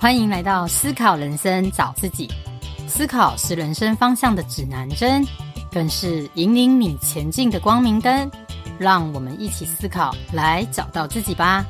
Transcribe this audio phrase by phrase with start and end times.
[0.00, 2.28] 欢迎来到思考人生，找自己。
[2.86, 5.24] 思考是人生方向的指南针，
[5.72, 8.30] 更是引领你前进的光明灯。
[8.78, 11.66] 让我们一起思考，来找到自己吧。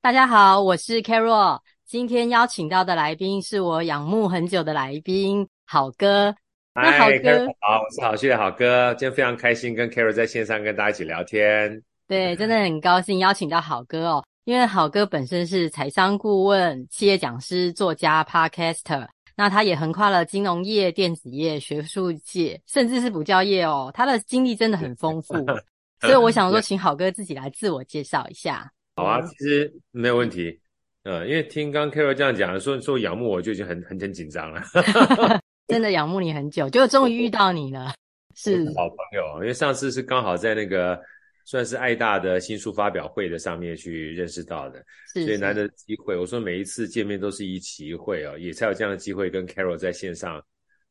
[0.00, 1.58] 大家好，我是 Carol。
[1.84, 6.32] 今天邀请到的来宾是我仰慕很久的来宾，好哥。
[6.72, 8.94] 嗨，那好哥，好，我是好趣的好哥。
[8.94, 11.82] 今天非常开心跟 Carol 在线上跟大家一起聊天。
[12.06, 14.24] 对，真的很高兴邀请到好哥哦。
[14.44, 19.06] 因为好哥本身是财商顾问、企业讲师、作家、Podcaster，
[19.36, 23.88] 那他也横跨了金融业、电子业、学术界，甚至是补教业哦。
[23.94, 25.34] 他的经历真的很丰富，
[26.00, 28.68] 所以我想说，请好哥自己来自我介绍一下。
[28.96, 30.58] 好啊，其实没有问题。
[31.04, 34.60] 呃，因为听刚刚 Carol 这样讲，说说仰慕我就已经很很很紧张了。
[35.68, 37.94] 真的仰慕你很久，就终于遇到你了，
[38.34, 39.40] 是好朋友。
[39.42, 41.00] 因为上次是刚好在那个。
[41.44, 46.16] 算是爱大的新书发表会的上面去认识到的，是所以难得机会。
[46.16, 50.40] 我说每一次见面都是一期一会哦，也才有这样的机会跟 Carol 在线上，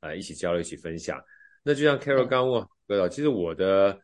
[0.01, 1.23] 呃，一起交流，一起分享。
[1.63, 3.97] 那就像 Carol 刚问哥，其实我的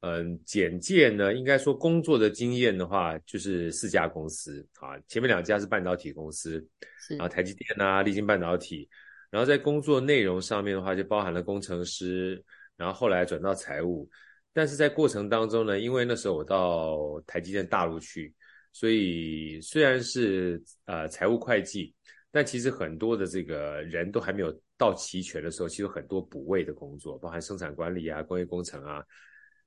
[0.00, 6.66] 嗯简介呢，应该说工作的经验的话，就是四家公司啊，前面两家是半导体公司，
[7.10, 8.88] 然后台积电啊、立晶半导体，
[9.30, 12.42] 然后在工作内容上面的话，就包含了工程师，
[12.76, 14.10] 然后后来转到财务。
[14.52, 18.34] 但是在过程当中呢，因为那时候我到台积电大陆去，
[18.72, 21.94] 所以虽然是呃财务会计，
[22.30, 29.02] 但其实很多的这个人都还没有到齐全的时候，其实很多补位的工作，包含生产管理啊、工业工程啊，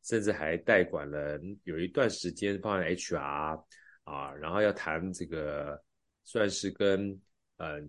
[0.03, 3.63] 甚至还代管了有一段时间，包含 HR
[4.03, 5.81] 啊，然后要谈这个
[6.23, 7.19] 算是跟
[7.57, 7.81] 呃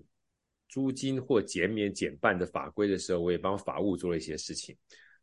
[0.68, 4.74] 租金或减免减半的法规的时候，我也帮法务做了一些事情。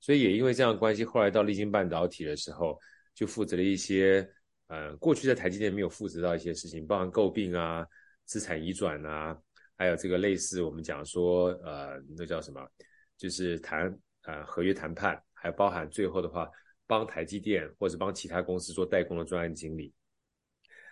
[0.04, 2.78] 所以也因为这样关系，后来到力晶半导体的时候，
[3.16, 4.30] 就负责了一些，
[4.68, 7.88] 呃，过去在台积电没有负责到一些事情，包含诟病啊、
[8.26, 9.34] 资产移转啊，
[9.78, 12.60] 还有这个类似我们讲说，呃，那叫什么，
[13.16, 16.52] 就是谈呃合约谈判，还包含最后的话，
[16.86, 19.94] 帮台积电或者帮其他公司做代工的专案经理。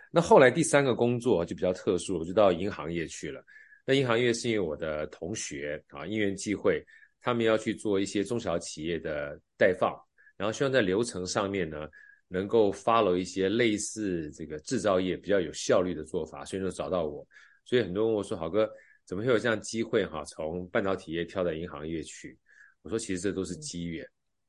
[0.09, 3.43] 那后来第三个工作就比较特殊，我就到银行业去了。
[3.85, 6.81] 那银行业是因为我的同学啊，因缘际会。
[7.21, 9.95] 他们要去做一些中小企业的代放，
[10.35, 11.87] 然后希望在流程上面呢，
[12.27, 17.25] 能够 follow 一些类似这个制造业比较有效率的做法，所以就找到我。
[17.63, 18.67] 所以很多人问我说：“好哥，
[19.05, 20.23] 怎么会有这样机会哈？
[20.25, 22.35] 从半导体业跳到银行业去？”
[22.81, 24.03] 我说：“其实这都是机缘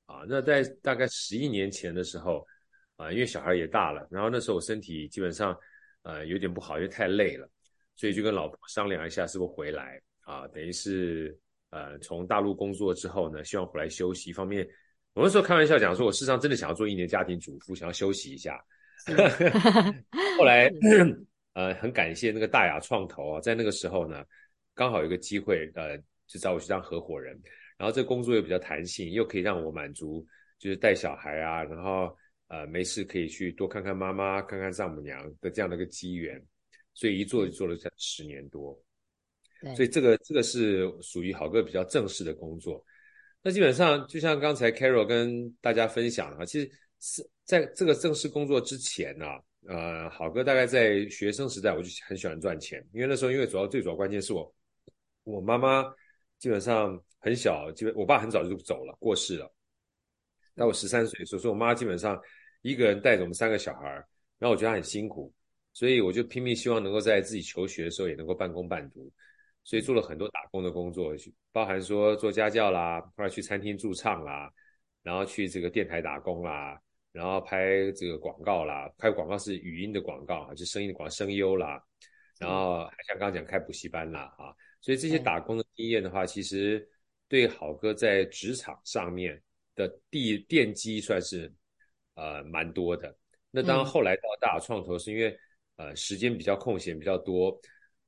[0.07, 2.43] 啊。”那在大概十一年前的时候
[2.97, 5.55] 啊，因为小孩也大了，然后那时候我身体基本上
[6.05, 7.47] 呃有点不好，因为太累了，
[7.97, 10.49] 所以就跟老婆商量一下，是不是回来啊？
[10.49, 11.39] 等于是。
[11.73, 14.29] 呃，从大陆工作之后呢，希望回来休息。
[14.29, 14.69] 一方面，
[15.15, 18.63] 我那时候开玩笑讲说，我事实上真的想要做一年家庭主妇，想要休息一下。
[20.39, 20.71] 后来，
[21.55, 24.23] 呃，很感谢那个大雅创投啊，在那个时候呢，
[24.75, 25.97] 刚好有个机会，呃，
[26.27, 27.41] 就找我去当合伙人。
[27.79, 30.25] 然后这工作又比较弹性，又可以让我满足，
[30.59, 32.15] 就是带小孩啊，然后
[32.49, 36.39] 呃，没事可以去多看看妈妈，看看丈母娘的这样的一个机缘。
[36.95, 38.79] 所以一做就做了十年多。
[39.77, 42.85] 所以这个这个是属于好哥比较正式的工作，
[43.43, 49.27] 那基本上就像刚才 Carol 跟大家分享的啊，其实是在这个正式工作之前呢，
[49.69, 54.55] 呃，好哥大概在学生时代我就很喜欢赚钱，因为那时候因为主要最主要关键是我
[55.25, 55.85] 我妈妈
[56.39, 59.53] 基本上很小，基本我爸很早就走了过世了，
[60.57, 62.21] 在我十三岁的时候，所以我妈基本上
[62.63, 64.07] 一个人带着我们三个小孩儿，
[64.39, 65.33] 然后我觉得她很辛苦，
[65.73, 69.11] 所以我就拼命希望能够在自己求学的时候也能够半工半读。
[69.65, 71.15] 所以做了很多打工的工作，
[71.53, 74.53] 包含说做家教啦，后来去餐厅驻唱啦，
[75.03, 76.81] 然后去这个电台打工啦，
[77.13, 81.81] 然后拍这个广告啦，拍广告是语音的广告啊，就声音的广告声优啦，
[82.39, 86.85] 然后还像刚刚讲开补习班啦啊，所以这些打工的经验的话，其实
[87.29, 89.41] 对好哥在职场上面
[89.77, 91.53] 的地奠基算是
[92.15, 93.17] 呃蛮多的。
[93.51, 95.39] 那当后来到大创投，是因为
[95.77, 97.57] 呃时间比较空闲比较多。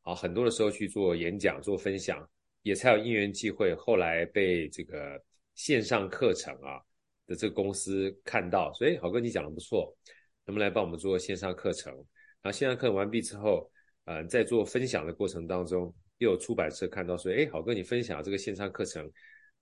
[0.04, 2.26] 啊，很多的时候去做演讲、做分享，
[2.62, 5.20] 也才有因缘际会，后来被这个
[5.54, 6.78] 线上课程啊
[7.26, 9.96] 的这个公司看到，所以好哥你讲的不错，
[10.44, 11.90] 能不能来帮我们做线上课程？
[12.42, 13.70] 然后线上课程完毕之后，
[14.04, 19.10] 呃，在做分享的过程当中，又有出版社看到说，哎，好哥你分享这个线上课程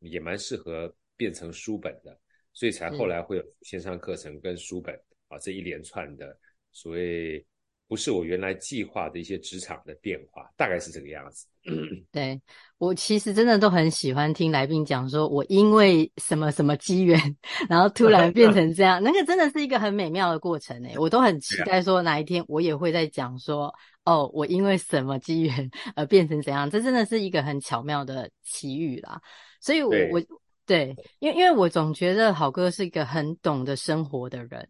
[0.00, 2.18] 也蛮适合变成书本的，
[2.52, 6.36] 所以才后来会有线上课程跟书本啊这一连串的
[6.72, 7.46] 所谓。
[7.92, 11.46] 不是我原来计划的一些职场的变化，大概是这个样子。
[12.10, 12.40] 对，
[12.78, 17.20] 我其实真的都很喜欢听来宾讲说，我因为什么什么机缘，
[17.68, 20.96] 然后突然变成这样，那个真的是一个很美妙的过程诶。
[20.96, 23.70] 我都很期待说哪一天我也会在讲说，
[24.06, 29.20] 哦，我因为什么机缘而变成怎样，这真的是一个很巧妙的奇遇啦。
[29.60, 30.22] 所以我，我我
[30.64, 34.66] 对，因为因为我总觉得好哥是一个很懂得生活的人。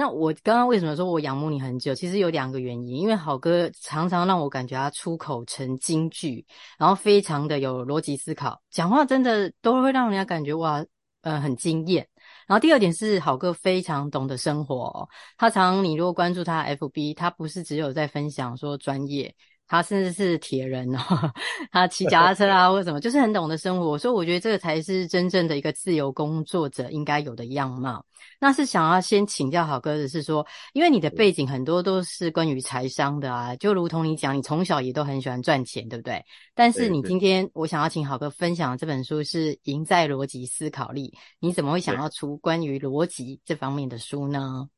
[0.00, 1.94] 那我刚刚为什么说我仰慕你很久？
[1.94, 6.42] 其实有两个原因，因为好哥常常让我感觉他出口成金句，
[6.78, 10.82] 然后非常的有逻辑思考，讲话真的都会让人家感觉哇，
[11.20, 12.08] 呃，很惊艳。
[12.46, 15.06] 然后第二点是好哥非常懂得生活，
[15.36, 19.34] 他常你如果关注他 FB，他不是只有在分享说专业。
[19.70, 20.98] 他甚至是铁人哦，
[21.70, 23.96] 他骑脚踏车 啊，或者什么，就是很懂得生活。
[23.96, 28.04] 所以我觉得这个才是真正的一个自由工作者应该有的样貌。
[28.40, 36.20] 那是想要先请教好哥的是说，因为你的背景很多都是关于财商的啊，就如同你讲，你从小也都很喜欢赚钱，对不对？
[36.52, 44.68] 但是你今天我想要请好哥分享的这本书是《赢在逻辑思考力》，你怎么会想要出关于逻辑这方面的书呢？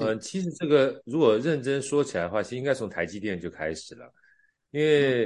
[0.00, 4.12] 嗯，其实这个如果认真说起来的话，其实应该从台积电就开始了，
[4.72, 5.24] 因为、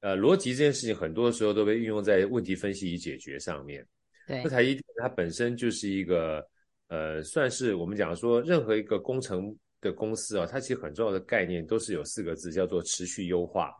[0.00, 3.86] 嗯、呃，逻辑这件事情很多时候都被运用在问题分析与解决上面。
[4.26, 6.44] 对，那台积电它本身就是一个
[6.88, 13.70] 呃，算是我们讲说任何一个工程的公司啊，它其实很重要的概念都是有四个字，叫做持续优化。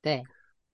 [0.00, 0.22] 对，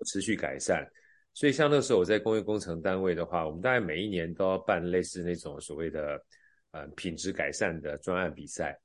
[0.07, 0.89] 持续改善。
[1.35, 6.23] 所以像那个时候我在工业工程单位的话，我们大概每一年都要办类似那种所谓的
[6.71, 8.79] 呃品质改善的专案比赛。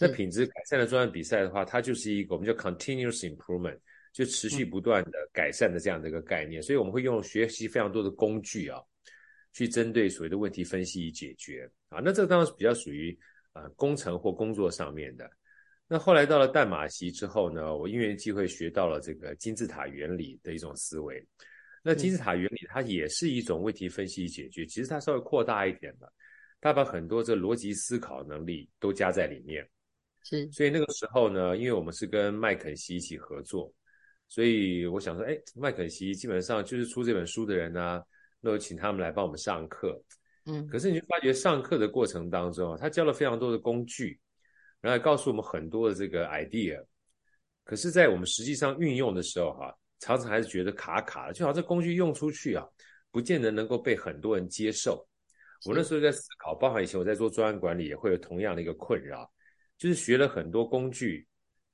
[0.00, 3.78] 那品质改善的专业比赛的话，它就是一个我们叫 continuous improvement，
[4.12, 6.62] 就持续不断的改善的这样的一个概念。
[6.62, 8.80] 所以我们会用学习非常多的工具啊，
[9.52, 12.00] 去针对所谓的问题分析与解决啊。
[12.02, 13.16] 那这个当然是比较属于
[13.52, 15.30] 啊工程或工作上面的。
[15.88, 21.22] 那后来到了淡马锡之后呢，我因缘际会学到了这个金字塔原理的一种思维。
[21.82, 26.10] 那金字塔原理它也是一种问题分析与解决，其实它稍微扩大一点的，
[26.62, 29.68] 它把很多这逻辑思考能力都加在里面。
[30.24, 33.72] 是，所以那个时候呢，因为我们是跟麦肯锡一起合作，
[34.28, 38.02] 所以我想说，哎，麦肯锡基本上就是出这本书的人啊，
[38.40, 40.00] 那我请他们来帮我们上课。
[40.46, 44.18] 嗯，可是你就发觉上课的过程当中，他教了非常多的工具，
[44.80, 46.84] 然后也告诉我们很多的这个 idea，
[47.64, 52.66] 可是，在我们实际上运用的时候，哈，常常还是觉得卡卡的，就好像这工具用出去啊，
[53.10, 55.06] 不见得能够被很多人接受。
[55.64, 59.30] 我那时候在思考，包含以前我在做专案管理，也会有同样的一个困扰。
[59.82, 61.26] 就是学了很多工具，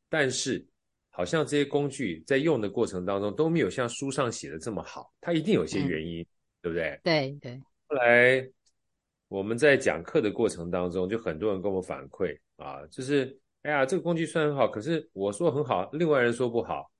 [0.08, 0.66] 但是
[1.10, 6.26] 好像这些工具在用的过程当中都没有像书上写的这么好，它一定有些原因，嗯、
[6.62, 6.98] 对不对？
[7.04, 7.60] 对对。
[7.86, 8.50] 后来
[9.28, 16.90] 我们在讲课的过程当中，就很多人跟我反馈啊，就是哎呀，这个工具虽然很好，可是我说很好，另外人说不好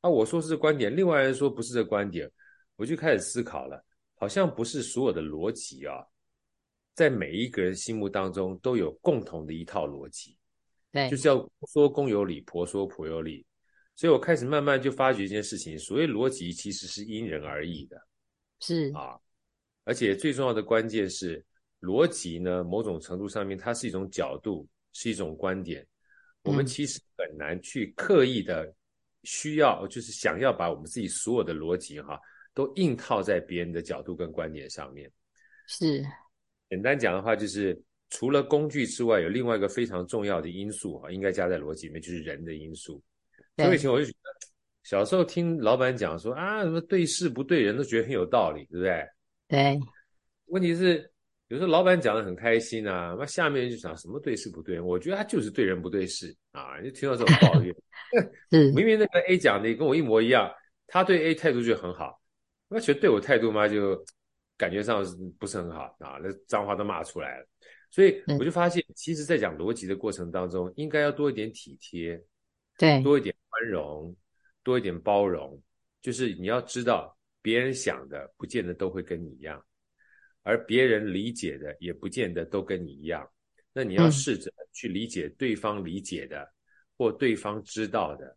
[0.00, 2.28] 啊，我说是这观点，另外人说不是这观点，
[2.74, 3.80] 我就开始思考了，
[4.16, 6.04] 好像不是所有的逻辑啊，
[6.96, 10.36] 在每一个人心目当中都有共同的一套逻辑。
[10.90, 11.36] 对，就是要
[11.70, 13.44] 说公有理，婆说婆有理，
[13.94, 18.00] 所以我开始慢慢就发觉一件事情，所谓逻辑其实是因人而异的，
[18.60, 18.90] 是。
[18.94, 19.18] 啊，
[19.84, 21.44] 而且最重要的关键是
[21.82, 25.86] 逻辑呢，某种程度上面它是一种角度，是一种观点，
[26.42, 28.74] 我们其实很难去刻意的
[29.24, 32.18] 需要，嗯、就是想要把我们自己所有的逻辑哈，
[32.54, 35.12] 都硬套在别人的角度跟观点上面，
[35.66, 36.02] 是，
[36.70, 37.78] 简单讲的话就是。
[38.10, 43.02] 除了工具之外，有另外一个非常重要的因素啊，应该加在逻辑里面，就是人的因素。
[43.56, 44.46] 所以以前我就觉得，
[44.84, 49.06] 小时候听老板讲说啊，什么对事不对人，都觉得很有道理，对不对？
[49.48, 49.80] 对。
[50.46, 51.10] 问题是
[51.48, 54.86] 有时候老板讲的很开心啊，那下面人就想什么对事不对人？
[54.86, 57.74] 我觉得他就是对人不对事啊，就听到这种抱怨。
[58.50, 58.70] 是。
[58.72, 60.50] 明明那个 A 讲的跟我一模一样，
[60.86, 62.18] 他对 A 态度就很好，
[62.68, 64.02] 那其实对我态度嘛，就
[64.56, 65.04] 感觉上
[65.38, 67.46] 不是很好啊，那脏话都骂出来了。
[67.90, 72.22] 所以我就发现，其实，在讲逻辑的过程当中，应该要多一点体贴，
[72.76, 74.14] 对，多一点宽容，
[74.62, 75.60] 多一点包容。
[76.02, 79.64] 就是你要知道，别人想的不见得都会跟你一样，
[80.42, 83.26] 而别人理解的也不见得都跟你一样。
[83.72, 86.48] 那你要试着去理解对方理解的，嗯、
[86.98, 88.36] 或对方知道的，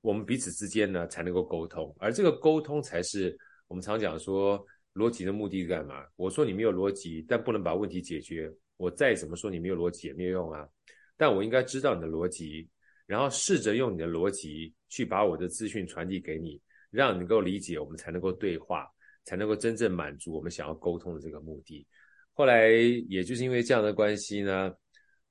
[0.00, 1.94] 我们彼此之间呢才能够沟通。
[1.98, 3.36] 而这个沟通，才是
[3.68, 4.66] 我们常讲说。
[4.94, 6.06] 逻辑的目的是干嘛？
[6.16, 8.50] 我说你没有逻辑，但不能把问题解决。
[8.76, 10.68] 我再怎么说你没有逻辑也没有用啊。
[11.16, 12.68] 但我应该知道你的逻辑，
[13.06, 16.60] 然后试着用你的逻辑去把我的资讯传递给你，
[16.90, 18.88] 让你能够理解，我们才能够对话，
[19.24, 21.86] 才能够真正满足我们想要沟通的这个目的。
[22.32, 22.68] 后来
[23.08, 24.74] 也就是因为这样的关系呢，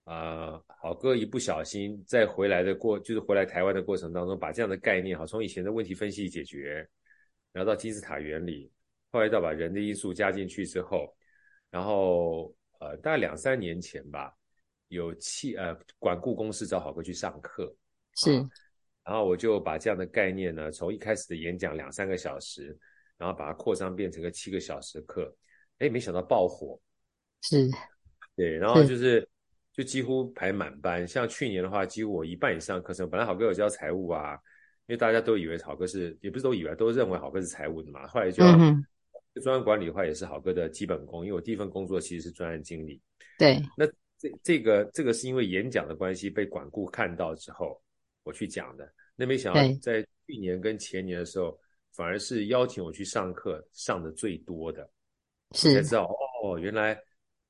[0.05, 6.88] 啊、好哥一不小心在回来的过，就是回来台湾的过程当中，把这样的概念哈，从以前的问题分析解决，
[7.51, 8.72] 然后到金字塔原理，
[9.13, 11.15] 后来到把人的因素加进去之后，
[11.70, 14.34] 然后呃，大概两三年前吧，
[14.89, 17.74] 有企呃管顾公司找好哥去上课，
[18.15, 18.34] 是，
[19.05, 22.77] 然后我就把这样的概念呢，从一开始的演讲两三个小时，
[23.17, 25.34] 然后把它扩张变成个七个小时的课，
[25.77, 26.77] 哎，没想到爆火，
[27.41, 27.70] 是，
[28.36, 29.25] 对，然后就是。
[29.75, 34.34] 就几乎排满班，像去年的话，几乎我一半以上课程，本来好哥有教财务啊，
[34.86, 38.05] 因为大家都以为好哥是，也不是都以为，都认为好哥是财务的嘛。
[38.05, 38.55] 后来就要
[39.42, 43.02] 专案管理的话，也是好哥的基本功，因为我第一份工作其实是专案经理。
[43.38, 43.86] 对，那
[44.18, 47.82] 这这个这个是因为演讲的关系被管顾看到之后，
[48.24, 48.92] 我去讲的。
[49.16, 51.58] 那没想到在去年跟前年的时候，
[51.94, 54.90] 反而是邀请我去上课上的最多的，
[55.52, 56.10] 是才知道
[56.44, 57.00] 哦，原来。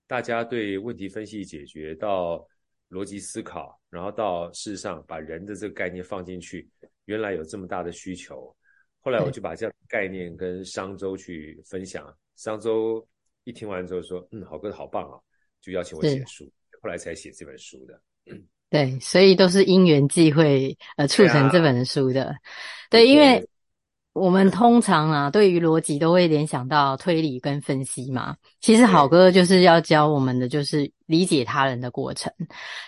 [0.06, 2.46] 大家对问题分析解决到
[2.90, 6.70] 逻辑思考，然后到事实上把人的这个概念放进去，
[7.06, 8.56] 原来有这么大的需求。
[9.04, 13.06] 后来我就把这样的概念跟商周去分享，商周
[13.44, 15.20] 一听完之后说：“嗯，好哥好棒啊！”
[15.62, 18.02] 就邀请我写书，后来才写这本书的。
[18.70, 22.36] 对，所以都是因缘际会呃促成这本书的。
[22.90, 23.48] 对，因为。
[24.14, 28.36] 我们通常啊，对于逻辑都会联想到推理跟分析嘛。
[28.62, 32.32] 其实好哥就是要教我们的，就是理解他人的过程。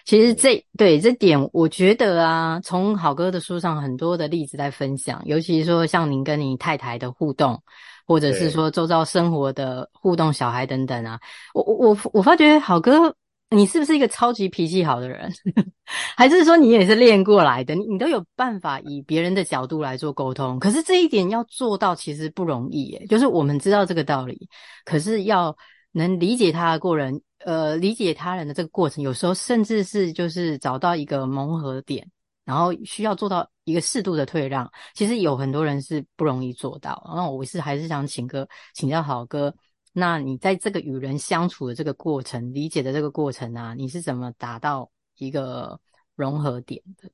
[0.06, 7.60] 其实这对这点，我觉得啊，从好哥的书上很多的例子在分享，尤其是说像您跟你太太的互动，
[8.06, 11.20] 或者是说周遭生活的互动、小孩等等啊，
[11.56, 13.16] 我我我我发觉好哥。
[13.56, 15.32] 你是不是一个超级脾气好的人，
[16.18, 17.74] 还是说你也是练过来的？
[17.74, 23.06] 你你都有办法以别人的角度来做沟通，可是这一点要做到其实不容易耶。
[23.08, 24.50] 就是我们知道这个道理，
[24.84, 25.56] 可是要
[25.94, 32.06] 能理解他的过人，呃，理解他人的这个过程，有时候甚至是就是找到一个磨合点，
[32.44, 34.70] 然后需要做到一个适度的退让。
[34.94, 37.02] 其实有很多人是不容易做到。
[37.08, 39.56] 然后我是还是想请个请教好哥。
[39.98, 45.80] 那你在这个与人相处的这个过程、理解的这个过程啊，你是怎么达到一个
[46.16, 47.10] 融合点的？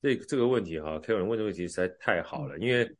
[0.00, 2.96] 这这个问题哈，Karen 问的问题实在太好了，嗯、因为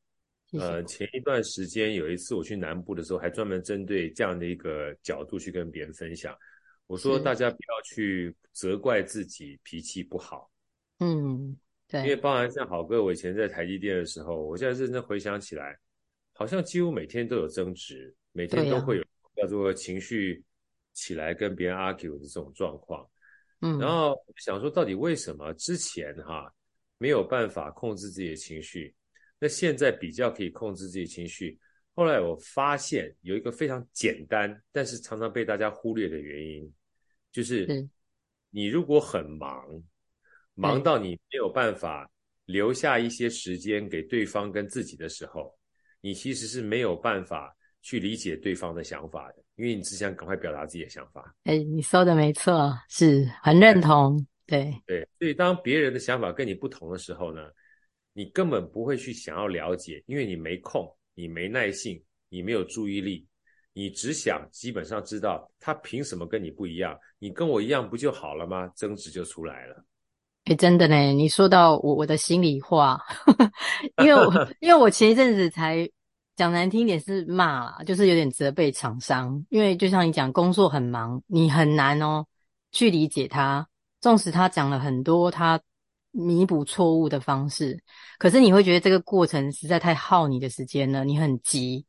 [0.58, 6.36] 呃，前一段时间有一次我去南部的时候，还专门针对这样的一个角度去跟别人分享。
[6.88, 10.50] 我说大家不要去责怪自己脾气不好。
[10.98, 11.56] 嗯，
[11.86, 15.78] 对，因为包含像好哥，我以前在台积电的时候，我现在认真回想起来，
[16.32, 18.12] 好像几乎每天都有争执。
[18.32, 20.42] 每天都会有叫做情绪
[20.92, 23.08] 起来跟别人 argue 的这种状况，
[23.60, 26.52] 嗯，然后想说到底为什么之前哈
[26.98, 28.94] 没有办法控制自己的情绪，
[29.38, 31.58] 那现在比较可以控制自己的情绪。
[31.94, 36.72] 后来我发现有一个非常简单，但是常常被大家忽略的原因，
[37.32, 37.88] 就是
[38.50, 39.66] 你如果很忙，
[40.54, 42.10] 忙到你没有办法
[42.44, 45.58] 留下一些时间给对方跟自己的时候，
[46.00, 47.56] 你其实是没有办法。
[47.82, 51.34] 去理解对方的想法的，因为你只想赶快表达自己的想法。
[51.44, 54.26] 哎，你说的没错，是很认同。
[54.46, 57.42] 对对，所以当别人的想法跟你不同的时候呢，
[58.12, 63.26] 你根本不会去想要了解，因为你没空，你没耐性，你没有注意力，
[63.72, 68.66] 你只想基本上知道他凭什么跟你不一样，你跟我一样不就好了吗？
[68.74, 69.84] 争执就出来了。
[70.46, 73.00] 哎，真的呢，你说到我我的心里话，
[74.02, 75.88] 因为我 因为我前一阵子才。
[76.36, 82.26] 讲难听一点是骂啦，就是有点责备厂商，因为就像你讲，工作很忙，你很难哦
[82.72, 83.66] 去理解他。
[84.00, 85.60] 纵使他讲了很多他
[86.10, 87.78] 弥补错误的方式，
[88.18, 91.84] 可是你会觉得这个过程实在太耗你的时间了，你很急，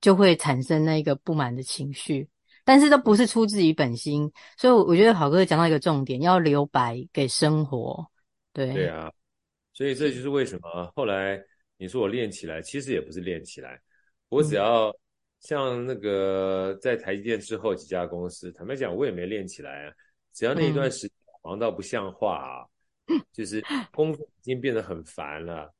[0.00, 2.28] 就会产生那个不满的情绪。
[2.66, 8.06] 但是都不是出自于本心，所以我觉得好哥讲到一个重点，要留白给生活。
[8.54, 9.12] 对对啊，
[9.72, 11.38] 所以这就是为什么后来
[11.84, 13.78] 你说我练起来，其实也不是练起来。
[14.30, 14.90] 我只要
[15.38, 19.92] 像那个在台积电之后几家公司，坦白讲，我也没练起来啊。
[20.32, 21.10] 只要那一段时间
[21.42, 22.64] 忙到不像话啊，
[23.30, 23.62] 就是
[23.92, 25.70] 工作已经变得很烦了，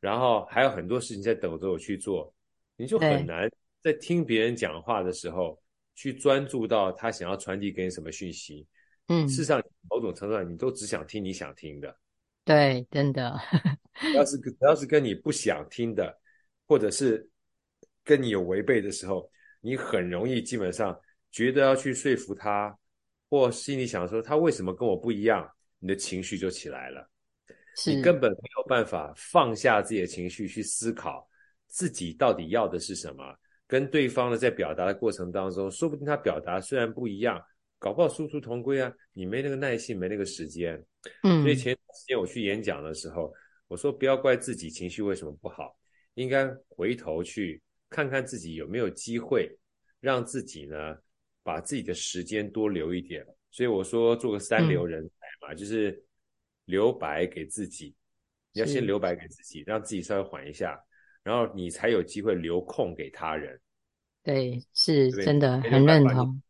[0.00, 2.34] 然后还有很多事情在等着我去做，
[2.76, 3.46] 你就很难
[3.82, 5.62] 在听别人讲话的时候
[5.94, 8.66] 去专注到他想要传递给你什么讯息。
[9.08, 11.94] 嗯，事实上，某种程度上，你都只想听你想听的。
[12.46, 13.38] 对，真的。
[14.14, 16.18] 要是要是跟你不想听的，
[16.66, 17.28] 或者是。
[18.02, 19.30] 跟你有违背的时候，
[19.60, 20.98] 你很容易基本上
[21.30, 22.76] 觉得要去说服他，
[23.28, 27.08] 或心里想说他为什么跟我不一样，你的情绪就起来了。
[27.86, 31.28] 你根本没有办法放下自己的情绪去思考
[31.68, 33.22] 自己到底要的是什么。
[33.68, 37.40] 跟对方呢在表达的过程当中，说不定他表达虽然不一样，
[37.78, 40.82] 搞不好殊途同归啊，你没那个耐性，没那个时间。
[41.22, 43.32] 嗯，所以前段时间我去演讲的时候，
[43.70, 45.78] 我说不要怪自己情绪为什么不好，
[46.14, 49.48] 应该回头去看看自己有没有机会，
[50.00, 50.96] 让自己呢
[51.44, 53.24] 把自己的时间多留一点。
[53.52, 56.04] 所以我说做个三流人才嘛，嗯、就是
[56.64, 57.94] 留白给自己，
[58.52, 60.76] 你要先留白给自己，让自己稍微缓一下，
[61.22, 63.56] 然后你才有机会留空给他人。
[64.24, 66.42] 对，是真的很认同。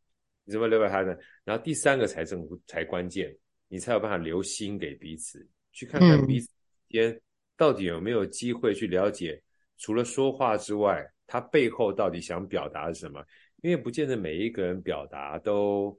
[0.45, 1.15] 你怎么留白他呢？
[1.45, 3.37] 然后第三个才正才关键，
[3.69, 6.53] 你才有办法留心给彼此，去看看彼此之
[6.91, 7.21] 间
[7.57, 9.43] 到底有没有机会去了解，嗯、
[9.79, 13.25] 除了说话之外，他背后到底想表达什么？
[13.63, 15.99] 因为不见得每一个人表达都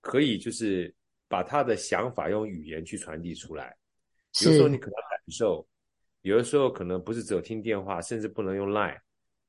[0.00, 0.94] 可以，就是
[1.28, 3.76] 把他的想法用语言去传递出来。
[4.44, 5.66] 有时候你可能感受，
[6.22, 8.98] 有的时候可能不是只有听电话，甚至不能用 Line。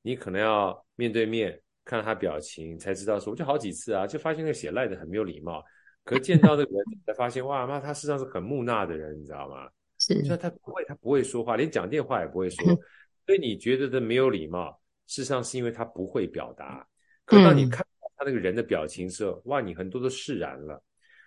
[0.01, 5.63] 你可能要面对面看他表情，才知道说，我就好几次啊，就发现那个写赖的很没有礼貌。
[6.03, 9.69] 可是见到那个人，才发现哇，妈，他实际上是很木讷的人，你知道吗？
[10.05, 12.65] 是，就他不会，他不会说话，连讲电话也不会说。
[13.25, 16.85] 所以你觉得的没有礼貌，事实上是因为他不会表达。
[17.25, 20.83] 可是当你看到他那个人的表情的时候，哇，你很多都释然了。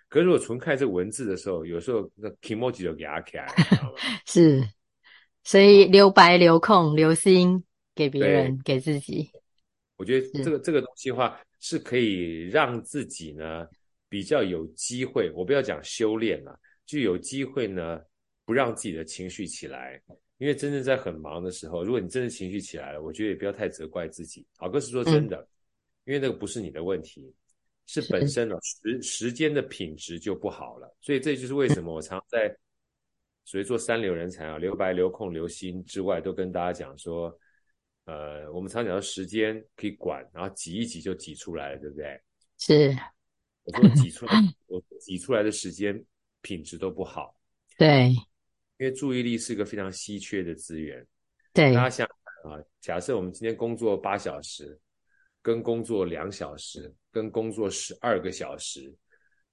[0.09, 3.97] 可是如果纯看这个文字的时候，有时候那 kimoji 就给他开，你知道吗？
[4.27, 4.63] 是，
[5.43, 7.63] 所以留白、留空、留心。
[7.97, 9.31] 给别人，给自己，
[9.95, 13.65] 我觉得这个这个东西的话，是可以让自己呢
[14.07, 15.31] 比较有机会。
[15.33, 16.55] 我不要讲修炼了，
[16.85, 17.99] 就有机会呢
[18.47, 20.01] 不让自己的情绪起来。
[20.37, 24.47] 因为真正在很忙的时候，如果你真的情绪起来了，我觉得也不要太责怪自己。
[24.55, 25.47] 好哥是说真的，嗯、
[26.05, 27.31] 因为那个不是你的问题，
[27.85, 30.95] 是本身呢时时间的品质就不好了。
[31.01, 32.55] 所以这就是为什么我常在
[33.43, 37.37] 所谓做三流人才啊，留白、留空、留心之外，都跟大家讲说。
[38.05, 42.17] 呃，我们常讲的时间可以管，然后挤一挤就挤出来了，对不对？
[42.57, 42.97] 是。
[43.65, 44.31] 我说挤出来，
[44.67, 46.01] 我挤出来的时间
[46.41, 47.37] 品质都不好。
[47.77, 48.15] 对。
[48.77, 51.05] 因为注意力是一个非常稀缺的资源。
[51.53, 51.73] 对。
[51.73, 52.07] 大家想
[52.43, 54.79] 啊，假设我们今天工作八小时，
[55.41, 58.93] 跟工作两小时，跟工作十二个小时，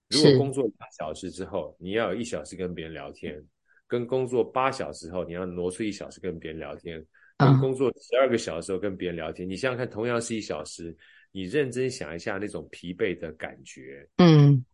[0.09, 3.43] 如果工作两小时之后，你要有一小时跟别人聊天，
[3.87, 7.05] 跟工作八小时后，你要挪出一小时跟别人聊天。
[7.37, 10.97] 跟工作十二个小时后跟别人聊天，嗯，你想想看，同样是一小时，
[11.33, 14.65] 你认真想一下那种疲惫的感觉，嗯，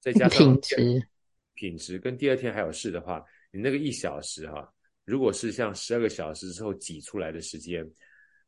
[0.00, 1.08] 再加上品质，
[1.54, 4.68] 品质跟第二天还有事的话，你那个一小时哈，
[5.04, 7.84] 如果是像十二个小时之后挤出来的时间，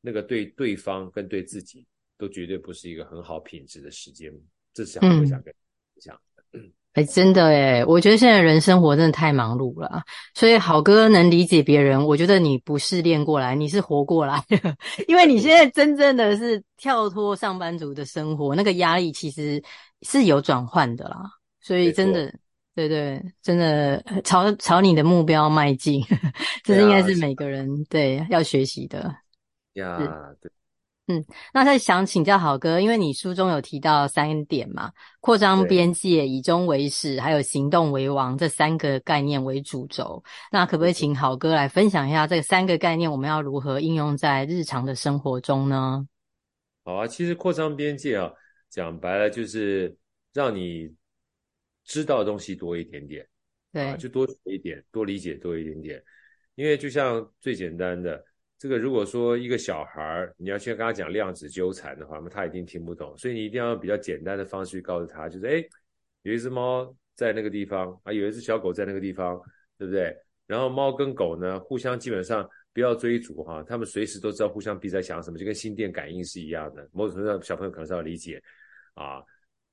[0.00, 1.86] 那个对对方跟对自己
[2.16, 4.32] 都绝对不是一个很好品质的时间，
[4.72, 5.52] 这是我想跟
[5.94, 6.18] 你讲。
[6.52, 10.02] 嗯哎，真的哎，我觉得现在人生活真的太忙碌了，
[10.34, 12.06] 所以好哥能理解别人。
[12.06, 14.76] 我觉得你不是练过来，你是活过来的，
[15.08, 19.62] 因为你现在真正的是跳脱上班族的生活，那个压力其实
[20.02, 21.22] 是有转换的啦。
[21.62, 22.30] 所以真的，
[22.74, 26.02] 对对，真的朝朝你的目标迈进，
[26.64, 29.14] 这是应该是每个人对，要学习的。
[29.74, 29.98] 呀，
[30.40, 30.50] 对。
[31.08, 40.22] 嗯，那再想请教好哥，因为你书中有提到三点嘛，扩张边界、以终为始，还有行动为王这三个概念为主轴。
[40.52, 46.06] 那可不可以请好哥来分享一下这三个概念，我们要如何应用在日常的生活中呢？
[46.84, 48.30] 好啊，其实扩张边界啊，
[48.70, 49.94] 讲白了就是
[50.32, 50.88] 让你
[51.84, 53.26] 知道的东西多一点点，
[53.72, 56.02] 对，啊，就多学一点，多理解多一点点。
[56.54, 58.24] 因为就像最简单的。
[58.58, 63.12] 这个如果说一个小孩儿你要去跟他讲量子纠缠的话，那他一定听不懂。
[63.18, 65.64] 所以你一定要用比较简单的方式去告诉他，就是哎，
[66.22, 69.36] 有一只猫在那个地方啊，有一只小狗在那个地方，
[69.76, 70.16] 对不对？
[70.46, 76.88] 然后猫跟狗呢，互相基本上不要追逐哈，他们随时都知道互相彼此在想什么，就跟心电感应是一样的。
[76.92, 78.40] 某种程度上，小朋友可能是要理解
[78.94, 79.20] 啊。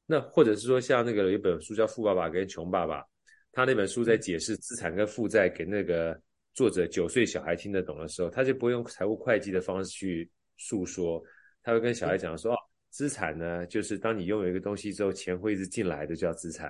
[0.10, 3.02] 那或者是说，像那个有一本书叫《富爸爸跟穷爸爸》，
[3.52, 6.19] 他那本书在解释资产跟负债给那个。
[6.56, 11.24] 作者九岁小孩听得懂的时候，他就不会用财务会计的方式去诉说，
[11.63, 12.58] 他会跟小孩讲说：哦，
[12.89, 16.69] 资产呢，就是当你拥有一个东西之后，钱会一直进来的叫资产；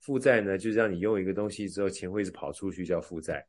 [0.00, 3.42] 负债呢，就是让你拥有一个东西之后，钱会一直跑出去叫负债。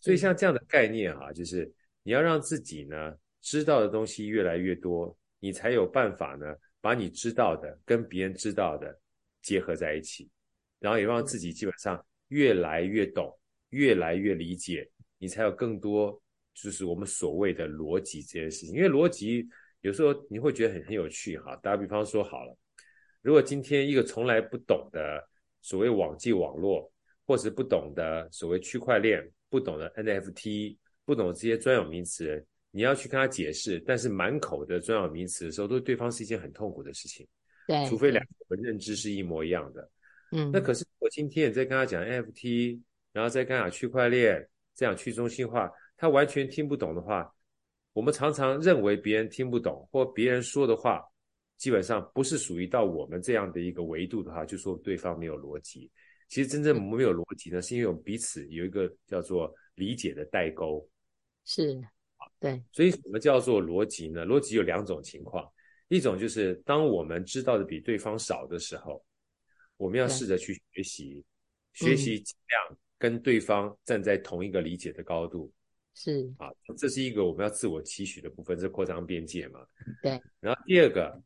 [0.00, 1.68] 所以像这样的概念哈，就是
[2.04, 8.98] 你要让自己呢知道的东西越来越多，你才有办法呢把你知道的跟别人知道的
[9.42, 10.28] 结合在一起，
[10.78, 13.36] 然后也让自己基本上越来越懂，
[13.70, 14.88] 越来越理解。
[15.18, 16.20] 你才有更多，
[16.54, 18.74] 就是我们所谓的逻辑这件事情。
[18.76, 19.48] 因为逻辑
[19.80, 21.56] 有时候你会觉得很很有趣哈。
[21.56, 22.56] 打比方说好了，
[23.22, 25.28] 如果今天一个从来不懂的
[25.60, 26.90] 所谓网际网络，
[27.26, 37.26] 或是不懂的所谓区块链，不懂的 NFT，不懂这些专有名词，你要去跟他解释，但是满口的专有名词的时候，对对方是一件很痛苦的事情。
[37.66, 39.90] 对，除非两个认知是一模一样的。
[40.32, 42.80] 嗯，那可是我今天也在跟他讲 NFT，
[43.12, 47.34] 然后再跟他讲区块链，这样去中心化，他完全听不懂的话，
[47.92, 51.02] 我们常常认为别人听不懂，或别人说的话，
[51.56, 55.90] 基本上不是属于到我们这样的一个维度的话，就说对方没有逻辑。
[56.28, 60.86] 其实真正没有逻辑呢，是因为我们彼此有一个叫做理解的代沟。
[61.46, 61.82] 是，
[62.40, 62.62] 对。
[62.72, 64.26] 所以什么叫做逻辑呢？
[64.26, 65.50] 逻辑有两种情况，
[65.88, 69.04] 一种就是当我们知道的比对方少的时候，
[69.76, 71.24] 我们要试着去学习，
[71.72, 75.52] 学习尽量跟对方站在同一个理解的高度。
[75.94, 79.66] 是啊，这是一个我们要自我期许的部分，是扩张边界嘛？
[80.02, 80.20] 对。
[80.40, 81.22] 然后第二个。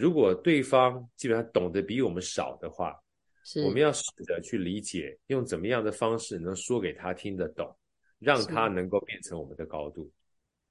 [0.00, 2.96] 如果对方基本上懂得比我们少的话，
[3.42, 7.76] 是我们要试着去理解，用怎么样的方式能说给他听得懂，
[8.20, 10.08] 让他能够变成我们的高度。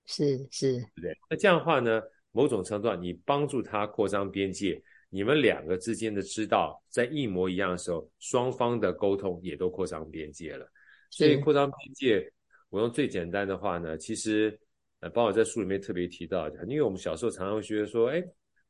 [0.07, 1.17] 是是，对不对？
[1.29, 10.67] 那这样的话呢，某种程度上你帮助他扩张边界，你们两个之间的知道在一模一样的时候，双方的沟通也都扩张边界了。
[11.11, 12.33] 所以扩张边界，
[12.69, 14.59] 我用最简单的话呢，其实
[15.01, 18.23] 呃，包括在书里面特别提到，因为我们小时候常常会觉得说，哎。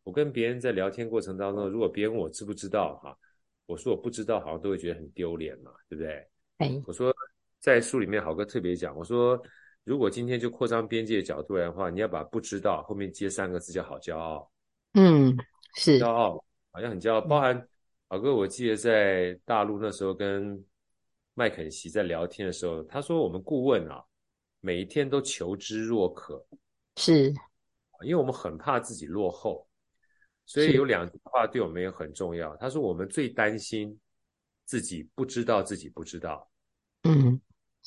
[0.04, 3.14] 我跟别人在聊天过程当中，如果别人问我知不知道哈，
[3.66, 6.26] 我说我不知道，好像都会觉得很丢脸嘛，对不对？
[6.60, 7.14] 哎，我说
[7.60, 9.38] 在书里面好哥特别讲，我说
[9.88, 14.52] 如果今天就扩张边界的角度来的话，你要把不知道后面接三个字叫好骄傲。
[14.96, 15.34] 嗯，
[15.76, 17.22] 是骄傲，好像很骄傲。
[17.22, 17.66] 包含
[18.10, 20.62] 老哥，我记得在大陆那时候跟
[21.36, 24.04] 麦肯锡在聊天的时候，他说我们顾问啊，
[24.60, 26.46] 每一天都求知若渴，
[26.98, 27.30] 是，
[28.02, 29.66] 因为我们很怕自己落后。
[30.46, 32.54] 所以有两句话对我们也很重要。
[32.58, 33.98] 他说：“我们最担心
[34.66, 36.50] 自己不知道自己不知道。”
[37.04, 37.42] 嗯，是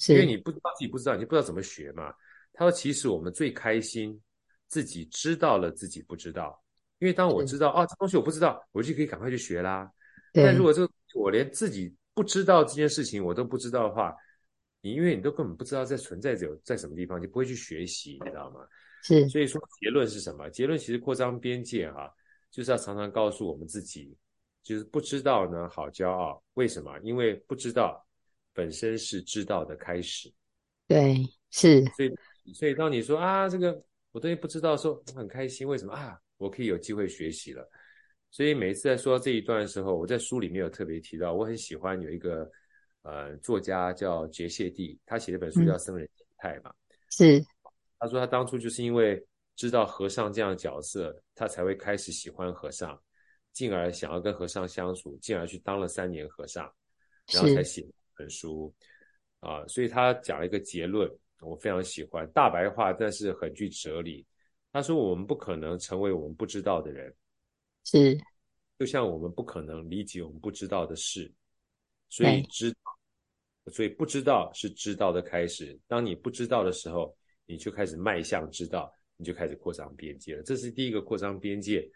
[0.08, 2.12] 因为你不知道自己不知道，你不知道怎么学嘛。
[2.52, 4.20] 他说：“其实我们最开心
[4.66, 6.60] 自己知道了自己不知道，
[6.98, 9.90] 因为当我知道啊，这东西我不知道，我就可以赶快去学啦。
[10.32, 14.14] 但如果这个我连自己不知道这件事情我都不知道的话，
[14.80, 18.60] 你因为你都根本不知道在存在着在什么地方，就不会去学习，你知道吗？
[19.02, 19.28] 是。
[19.28, 20.48] 所以说结论是什么？
[20.50, 22.12] 结论其实扩张边界哈。”
[22.50, 24.12] 就是要常常告诉我们自己，
[24.60, 26.42] 就是不知道呢，好骄傲。
[26.54, 26.98] 为什么？
[26.98, 28.04] 因为不知道
[28.52, 30.32] 本身是知道的开始。
[30.86, 31.16] 对，
[31.50, 31.84] 是。
[31.96, 33.82] 所以，所以当你说啊，这个
[34.12, 35.66] 我东西不知道的时候，很开心。
[35.66, 36.18] 为什么啊？
[36.36, 37.68] 我可以有机会学习了。
[38.30, 42.50] 所以每一次在说这一段的时候，我在书里面有特别提到，我很喜欢有一个
[43.02, 46.72] 呃作家叫杰谢蒂，他写了本书叫《僧人心态》嘛。
[47.10, 47.42] 是。
[47.98, 49.24] 他说他当初就是因为。
[49.56, 52.98] 知道和尚这样的角色，他才会开始喜欢和尚，
[53.52, 56.64] 进而想要跟和尚相处，进而去当了三年和尚，
[57.30, 57.86] 然后才写
[58.20, 58.72] 本书
[59.40, 59.66] 啊。
[59.66, 64.26] 所以他讲了一个结论，我非常喜欢，大白话，但是很具哲理。
[64.72, 67.14] 他说：“我们不可能成为我们不知道的人，
[67.85, 68.20] 是，
[68.78, 71.33] 就像我们不可能理解我们不知道的事。
[72.09, 72.74] 所以知，
[73.72, 75.78] 所以不知道是知道的开始。
[75.88, 81.87] 当你不知道的时候，你就开始迈向知道。”你就开始扩张边界了，这是第一个扩张边界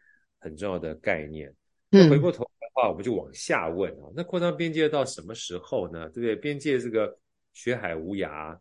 [0.41, 1.51] 很重要的概念。
[1.89, 6.09] 那回过头话，我们就往下问啊，那扩张边界到什么时候呢？
[6.11, 6.37] 对不对？
[6.37, 7.19] 边界这个
[7.55, 8.59] 学海无涯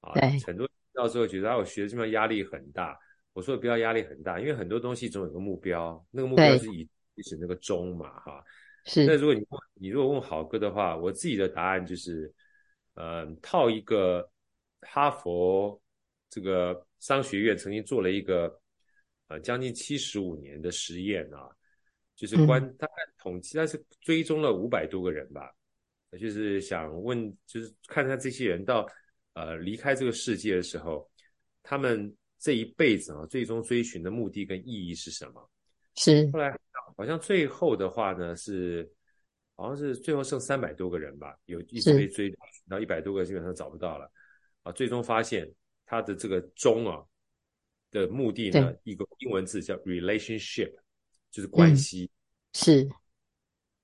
[0.00, 0.12] 啊，
[0.46, 2.96] 很多到时候觉得啊，我学这边压力很大。
[3.32, 6.88] 我说不要压力很大，因为很多东西总有个目标，那个目标是以
[7.22, 8.44] 是那个终嘛，哈。
[8.84, 9.04] 是。
[9.04, 12.32] 那如果你问你如果问好哥的话，我自己的答案就是，
[12.94, 14.30] 呃，套一个
[14.80, 15.80] 哈佛
[16.30, 16.86] 这个。
[17.00, 18.58] 商学院曾经做了一个，
[19.28, 21.50] 呃，将近七十五年的实验啊，
[22.16, 25.52] 就是关大概统计，但是追踪了五百多个人吧，
[26.20, 28.86] 就是想问，就是看看这些人到
[29.34, 31.10] 呃离开这个世界的时候，
[31.62, 35.50] 他们这一辈子啊，最终追寻的目的跟意义是什么？
[35.96, 36.30] 是。
[36.32, 36.56] 后来
[36.96, 38.90] 好像最后的话呢，是
[39.56, 42.34] 好像是最后剩三百多个人吧，有一直被追
[42.68, 44.10] 到一百多个基本上找不到了，
[44.62, 45.50] 啊，最终发现。
[45.86, 47.04] 他的这个终啊
[47.90, 50.72] 的目的呢，一个英文字叫 relationship，
[51.34, 52.04] 就是关系。
[52.04, 52.88] 嗯、是。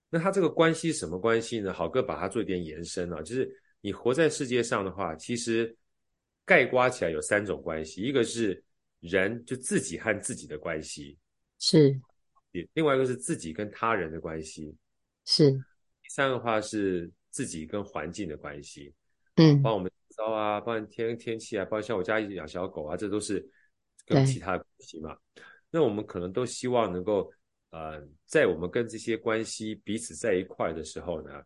[0.08, 1.72] 那他这个关系什么关系呢？
[1.72, 5.76] 好哥把它做一点延伸啊，就是你活在世界上的话，其实
[6.44, 8.62] 概括起来有三种关系，一个是
[9.00, 11.18] 人就自己和自己的关系，
[11.58, 12.00] 是。
[12.74, 14.76] 另外一个是自己跟他人的关系，
[15.24, 15.50] 是。
[15.50, 18.94] 第三个话是自己跟环境的关系，
[19.34, 19.90] 嗯，帮我们。
[20.16, 23.48] 烧啊，帮天天气啊，包括像我家里养小狗啊，这都是
[24.04, 25.16] 跟其他关系嘛。
[25.70, 27.32] 那我们可能都希望能够，
[27.70, 31.42] 呃，在我们跟这些关系彼此在一块的时候呢，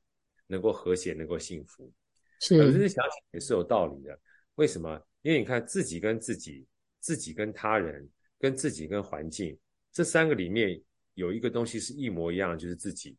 [0.46, 1.92] 能够和谐，能够幸福。
[2.40, 4.18] 是，可是想想也是有道理的。
[4.56, 5.00] 为什么？
[5.22, 6.66] 因为你看自己跟自己、
[7.00, 8.08] 自己跟他人、
[8.38, 9.56] 跟自己跟环境
[9.92, 10.80] 这三个里面，
[11.14, 13.16] 有一个东西是一模一样，就是自己。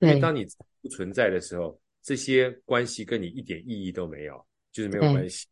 [0.00, 0.46] 因为当你
[0.80, 5.46] 不存在的时候，这些关系跟你一点意义都没有，就是没有关系。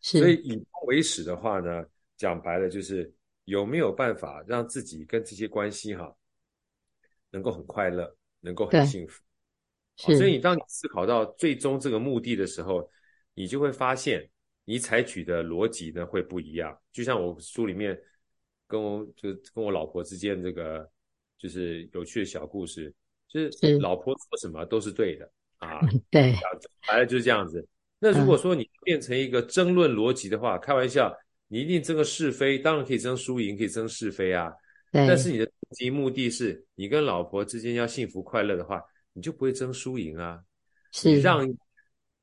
[0.00, 1.84] 所以以终为始的话呢，
[2.16, 3.12] 讲白了就是
[3.44, 6.14] 有没有办法让自己跟这些关系哈，
[7.30, 9.22] 能够很快乐，能够很幸福。
[9.96, 12.88] 所以你当你思考到最终这个目的的时候，
[13.34, 14.28] 你就会发现
[14.64, 16.76] 你采取的逻辑呢会不一样。
[16.92, 17.98] 就像我书里面
[18.66, 20.90] 跟我就跟我老婆之间这个
[21.38, 22.94] 就是有趣的小故事。
[23.28, 25.26] 就是老婆说什么都是对的
[25.56, 26.34] 啊，对，
[26.86, 27.66] 反正就是这样子。
[27.98, 31.10] 那如果说你变成一个争论逻辑的话，开玩笑，
[31.52, 34.50] 你一定争个是非，当然可以争输赢，可以争是非啊。
[34.90, 40.42] 但是你的终极目的是你跟老婆之间要幸福快乐的话，你就不会争输赢啊。
[40.92, 41.46] 是让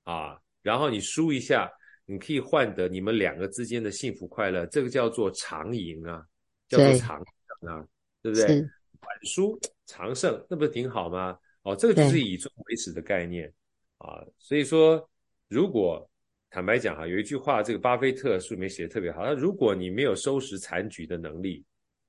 [0.03, 1.71] 啊，然后你输一下，
[2.07, 6.25] 你可以换得你们两个之间的幸福快乐，这个叫做长赢啊，
[6.67, 7.85] 叫做长胜啊，
[8.23, 8.47] 对不对？
[8.47, 11.37] 短输长胜，那不是挺好吗？
[11.61, 13.53] 哦，这个就是以终为始的概念
[13.99, 14.25] 啊。
[14.39, 15.07] 所以说，
[15.47, 16.08] 如果
[16.49, 21.63] 坦白讲哈，有一句话，这个巴菲特书里面写的特别好，他如果你没有收拾残局的能力，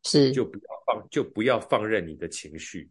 [0.05, 2.89] 是就不要放，就不要放任你的情绪。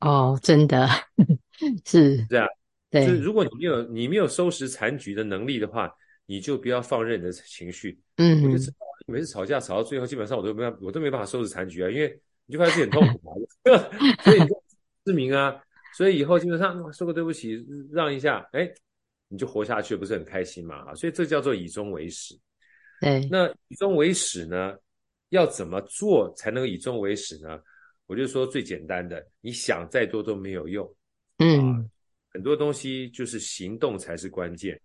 [0.00, 0.88] 哦，真的
[1.84, 2.46] 是这样。
[2.90, 5.90] 对，就是如果你没有你没有收拾残局的能力的话，
[6.26, 7.98] 你就不要放任你的情绪。
[8.16, 12.20] 嗯，我就知道每次吵架吵到最后，基本上我都没办我都没办法收拾残局啊，因为。
[12.46, 13.32] 你就发现自己很痛苦嘛，
[14.24, 14.62] 所以你就
[15.06, 15.62] 失明啊，
[15.94, 18.68] 所以以后基本上说个对不起，让一下，哎，
[19.30, 20.90] 你就活下去，不是很开心嘛？
[20.90, 22.38] 啊，所以这叫做以终为始。
[23.00, 24.76] 对，那以终为始呢，
[25.30, 27.58] 要怎么做才能以终为始呢？
[28.06, 30.94] 我就说最简单的，你想再多都没有用。
[31.38, 31.84] 嗯，啊，
[32.32, 34.78] 很多东西就是行动才是关键。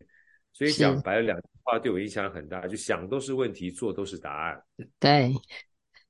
[0.53, 4.63] 所以讲白了，两句话对我影响很大，就想都是问题，做都是答案。
[4.99, 5.33] 对，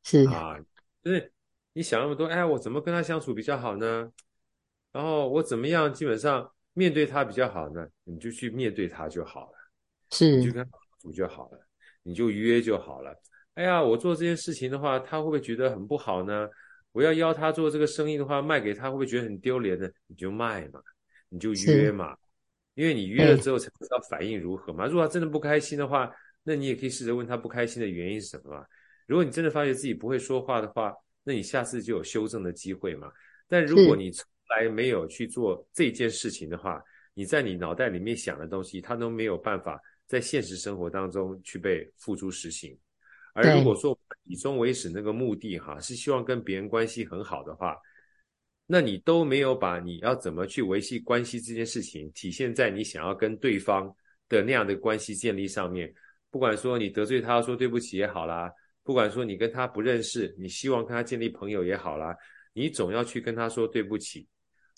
[0.03, 0.59] 是啊，
[1.03, 1.31] 就是。
[1.77, 4.09] 你想那么多，哎，我怎么跟他相处比较好呢？
[4.93, 7.87] 然后我怎么样基本上面对他比较好呢？
[8.03, 9.57] 你就去面对他就好了，
[10.11, 11.59] 是，你就跟他相处就好了，
[12.03, 13.11] 你就约就好了。
[13.55, 16.47] 哎呀，我做这件事情的话，他会不会觉得很不好呢？
[16.91, 19.89] 我要邀他做这个生意的话，卖给他会不会觉得很丢脸呢？
[20.07, 20.81] 你就卖嘛，
[21.29, 22.15] 你就约嘛，
[22.73, 24.85] 因为你约了之后才知道反应如何嘛。
[24.85, 28.65] 如果他真的不开心的话，那你也可以试着问他不开心的原因是什么嘛。
[29.07, 33.11] 如果你真的发觉自己不会说话的话，那你下次就有修正的机会嘛。
[33.47, 42.77] 但如果你从来没有去做这件事情的话，你在你脑袋里面想的东西，它都没有办法在现实生活当中去被付诸实行。
[43.33, 47.75] 而如果说以终为始那个目的哈，是希望跟别人关系很好的话，
[48.65, 53.93] 那你都没有把你要怎么去维系关系这件事情体现在你想要跟对方
[54.29, 55.93] 的那样的关系建立上面。
[56.31, 58.51] 不管说你得罪他说对不起也好啦。
[58.83, 62.15] 不管说你跟他不认识，你希望跟他建立朋友也好啦，
[62.53, 64.27] 你总要去跟他说对不起，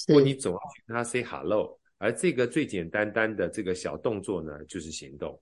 [0.07, 1.79] 或你总要去跟他 say hello。
[1.97, 5.39] 而这个最简单单的这个小动作呢，就是行动。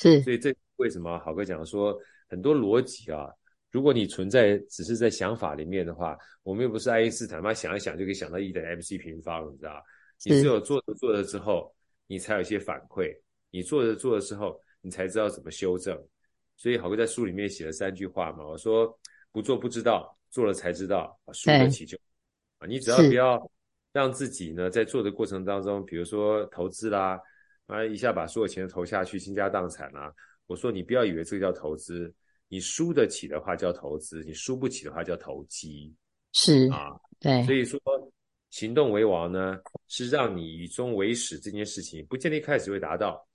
[0.00, 3.28] 是，所以这为什么好哥讲说很多逻辑啊，
[3.70, 9.82] 如果你存在只是在想法里面的话，我们又不是爱因斯坦嘛，想一想就可以想到 E 等于 MC 平方，你知道？
[10.24, 11.74] 你只有做着做着之后，
[12.06, 13.14] 你才有一些反馈，
[13.50, 16.02] 你做着做着之后，你才知道怎么修正。
[16.56, 18.98] 所以好哥在书里面写了三句话嘛，我说
[19.30, 21.98] 不做不知道，做了才知道，输得起就
[22.58, 23.50] 啊，你只要不要
[23.92, 27.20] 让自己呢在做的过程当中，比如说投资啦，
[27.66, 30.12] 啊一下把所有钱投下去，倾家荡产啦，
[30.46, 32.14] 我说你不要以为这个叫投资，
[32.48, 35.94] 你输得起的话叫投资，你输不起的话叫投机，
[36.32, 37.80] 是啊，对，所以说
[38.50, 43.26] 行动为王呢，是让你以终为始这件事情，不见得一开始会达到，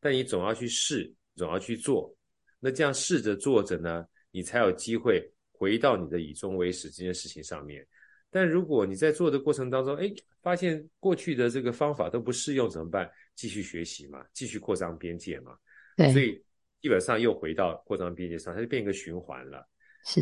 [0.00, 2.14] 但你总要去试，总要去做。
[2.60, 7.86] 那这样试着做着呢，你才有机会回到你的以终为始这件事情上面。
[8.30, 10.12] 但如果你在做的过程当中，哎，
[10.42, 13.10] 发现过去的这个方法都不适用怎么办？
[13.34, 15.56] 继续学习嘛，继续扩张边界嘛。
[15.96, 16.42] 对，所以
[16.80, 19.66] 基本上又回到扩张边界上，它就变一个循环了。
[20.04, 20.20] 是，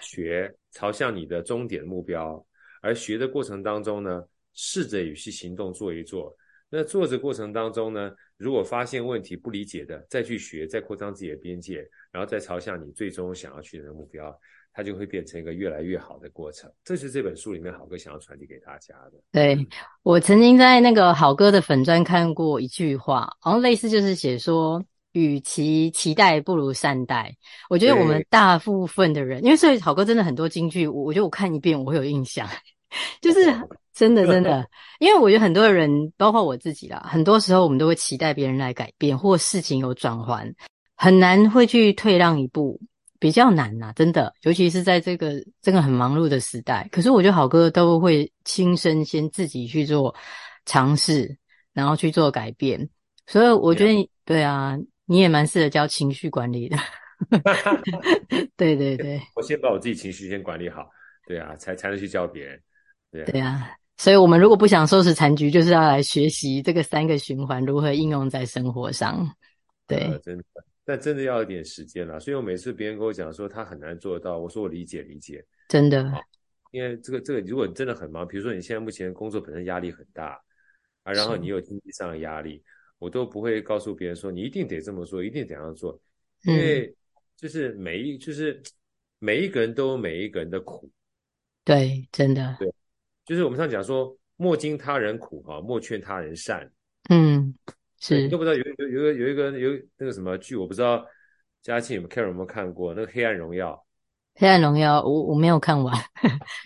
[0.00, 2.44] 学朝向你的终点目标，
[2.82, 6.36] 而学的过程当中呢，试着与其行动做一做。
[6.68, 14.36] 那做的过程当中呢，如果发现问题不理解的，再去学，再扩张自己的边界，然后再朝向你最终想要去的目标，
[14.76, 16.70] 它就会变成一个越来越好的过程。
[16.84, 19.12] 这是这本书里面好哥想要传递给大家的。
[19.32, 19.56] 对，
[20.02, 27.34] 我曾经在那个好哥的粉专看过一句话，好像类似就是写说，与其期待，不如善待。
[27.70, 32.46] 我觉得我们大部分的人，因为所以好哥真的很多金句，我我觉得我看一遍我会有印象。
[33.22, 33.46] 就是
[33.94, 34.68] 真的，真的，
[35.00, 40.54] 因为我觉得很多人，包括我自己啦，很多时候我们都会期待别人来改变，或事情有转换，
[40.96, 42.78] 很难会去退让一步。
[43.26, 46.88] 比比较难呐、啊，真的，尤其是在这个这个很忙碌的时代。
[46.92, 50.14] 可是我觉得好哥都会亲身先自己去做
[50.64, 51.36] 尝试，
[51.72, 52.88] 然后去做改变。
[53.26, 56.76] 所以我觉得你对啊，你也蛮适合教情绪管理的。
[58.56, 60.88] 对对对，我先把我自己情绪先管理好，
[61.26, 62.60] 对啊，才才能去教别人。
[63.10, 69.28] 对啊，对啊，所以我们如果不想收拾残局，就是要来学习这个三个循环如何应用在生活上。
[69.86, 70.44] 对，呃、真的，
[70.86, 72.18] 但真的要一点时间啦。
[72.18, 76.10] 所以我每次别人跟我讲说他很难做到，我说我理解理解，真的。
[76.72, 80.38] 因为这个这个，如果你真的很忙，比如说你现在目前工作本身压力很大
[81.04, 82.62] 啊，然后你有经济上的压力，
[82.98, 85.98] 我都不会告诉别人说你一定得这么做，一定得这样做，
[86.44, 86.94] 因为
[87.36, 88.62] 就是每一就是
[89.18, 90.90] 每一个人都有每一个人的苦。
[91.64, 92.56] 对，真的。
[92.58, 92.70] 对，
[93.24, 96.70] 就是我们常讲说莫经他人苦哈，莫劝他人善。
[97.08, 97.54] 嗯。
[97.98, 101.04] 是，你都不知道有有有个有一个有那个什么剧，我不知道
[101.62, 103.72] 佳庆有没有 Carol 有没有看过那个《黑暗荣耀》。
[104.38, 105.96] 黑暗荣耀，我我没有看完。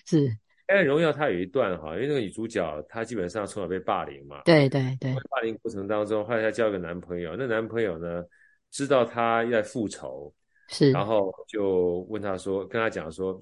[0.05, 0.29] 是
[0.67, 4.43] 《黑暗荣耀》，它有一段哈，因为那个女主角她基本上从小被霸凌嘛。
[4.45, 5.15] 对对对。
[5.31, 8.25] 霸凌过程当中，后来她交一个男朋友，那男朋友呢
[8.73, 10.35] 知道她要复仇，
[10.69, 13.39] 是，然后就问她说，跟她讲说，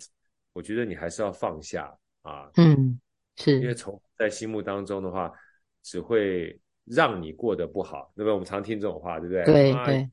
[0.53, 2.51] 我觉得你还是要放下啊。
[2.57, 3.01] 嗯，
[3.37, 3.59] 是。
[3.61, 5.33] 因为从在心目当中的话，
[5.83, 6.61] 只会。
[6.91, 8.33] 让你过得不好，对不对？
[8.33, 9.45] 我们常听这种话，对不对？
[9.45, 10.11] 对对。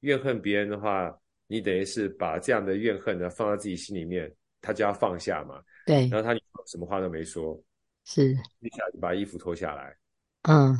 [0.00, 5.62] 怨恨别人的话，你等于是把这样的怨恨呢放在自己心里面，他就要放下嘛。
[5.86, 6.08] 对。
[6.08, 6.34] 然后他
[6.66, 7.60] 什么话都没说，
[8.04, 8.32] 是。
[8.60, 9.96] 一下就把衣服脱下来。
[10.42, 10.76] 嗯。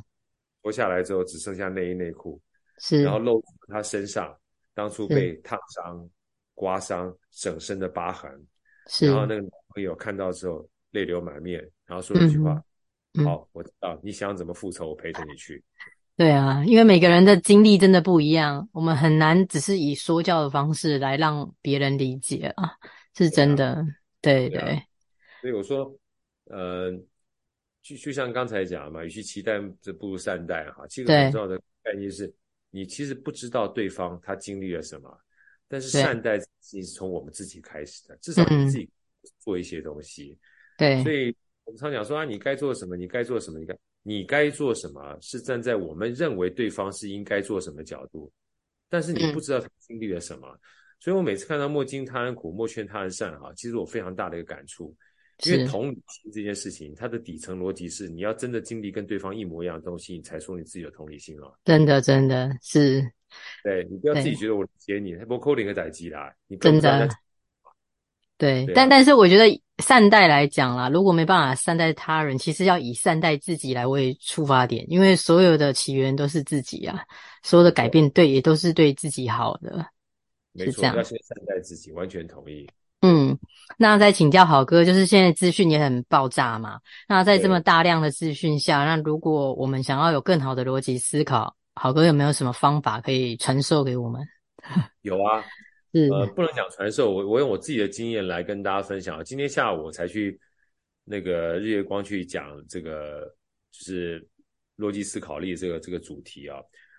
[0.62, 2.40] 脱下来之后只剩下内衣内裤。
[2.78, 3.02] 是。
[3.02, 4.36] 然后露出他身上
[4.74, 6.08] 当初被烫伤、
[6.54, 8.30] 刮伤整身的疤痕。
[8.88, 9.06] 是。
[9.06, 12.54] 然后那个男朋友看到之后泪流满面，然后说了一句话。
[12.54, 12.64] 嗯
[13.24, 15.62] 好，我知道你想怎么复仇，我陪着你去。
[16.16, 22.72] 对啊，因为每个人的经历真的不一样，我们很难只是以说教的方式来让别人理解啊，
[23.16, 23.84] 是真的。
[24.20, 24.82] 对对，对，对，
[25.40, 25.94] 所以我说，
[26.44, 26.92] 呃，
[27.82, 30.86] 就就像刚才讲嘛，与其期待，这不如善待哈。
[30.86, 32.32] 其实很重要的概念是，
[32.70, 35.18] 你其实不知道对方他经历了什么，
[35.66, 38.88] 但是善待是从我们自己开始的，至少你自己
[39.38, 40.38] 做一些东西。
[40.78, 41.34] 对，所以。
[41.64, 42.96] 我们常讲说啊，你该做什么？
[42.96, 43.58] 你该做什么？
[43.58, 45.16] 你该你该做什么？
[45.20, 48.30] 是站在我们认为对方是应该做什么角度，
[48.88, 50.58] 但是你不知道他经历了什么，嗯、
[50.98, 54.94] 所以我每次看到莫经他人苦，莫劝他人善哈，其实我非常大的一个感触，
[55.44, 61.50] 因为同理心这件事情，它的底层逻辑是你要真的经历跟对方一模一样的东西，你才说你自己有同理心啊。
[61.64, 63.00] 真的，真的是，
[63.62, 67.08] 对，你不要自己觉得我理解你，不扣零个载机啦，你真的。
[68.42, 77.04] 对，对啊、但但是我觉得善待来讲啦，如果没办法善待他人，其实要以善待自己来为出发点，因为所有的起源都是自己啊，
[77.44, 79.86] 所有的改变对也都是对自己好的，
[80.54, 80.84] 没错。
[80.86, 82.68] 要先善待自己，完全同意。
[83.02, 83.38] 嗯，
[83.78, 94.20] 那再请教好哥，就是现在资讯也很爆炸嘛，那在这么大量的资讯下，那如果我们想要有更好的逻辑思考，好哥有没有什么方法可以传授给我们？
[95.02, 95.44] 有啊。
[96.10, 99.22] 呃，不能讲传授，我我用我自己的经验来跟大家分享。
[99.22, 100.40] 今天下午我才去
[101.04, 103.26] 那个日月光去讲这个，
[103.70, 104.26] 就是
[104.78, 106.58] 逻辑思考力这个这个主题啊。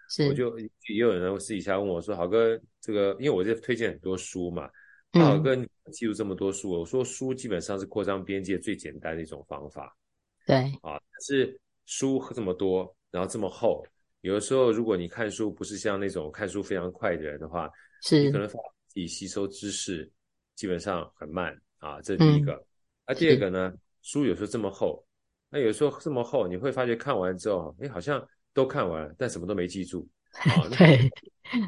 [0.10, 4.70] 是，我就也有人私底下问我说：“好哥，这个因为我在推荐很多书嘛，
[5.14, 9.96] 嗯、好哥，你记住这么多书。”我说：“书基本上是扩张边界最简单的一种方法。”
[10.46, 13.84] 对啊，但是书这么多，然后这么厚，
[14.22, 17.68] 有的时候如果你看书不是像那种看书非常快的人的话，
[18.04, 18.48] 是你可能
[18.94, 20.10] 自己吸收知识
[20.54, 22.54] 基本上很慢啊，这是第一个。
[22.54, 22.66] 嗯、
[23.06, 25.04] 啊，第二个呢，书有时候这么厚，
[25.50, 30.70] 那有时候这么厚，你会发觉看完之后，哎，好像都看完了，但什么都没记住啊。
[30.78, 31.10] 对，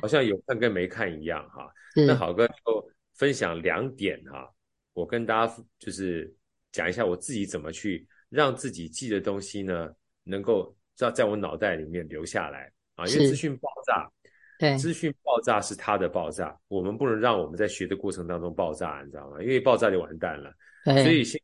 [0.02, 1.72] 好像有看跟没看一样哈、 啊。
[1.96, 4.50] 那好哥就分享两点哈、啊，
[4.94, 6.32] 我跟大家就是
[6.72, 9.90] 讲一下我自己怎么去让自己记的东西呢，
[10.24, 14.12] 能够在在我脑袋里面留下来啊，因为资讯爆炸。
[14.58, 19.42] 对，资讯爆炸是它的爆炸，我们不能让我们在学的过程当中爆炸，你知道吗？
[19.42, 20.54] 因为爆炸就完蛋了。
[20.86, 21.42] 对，所以先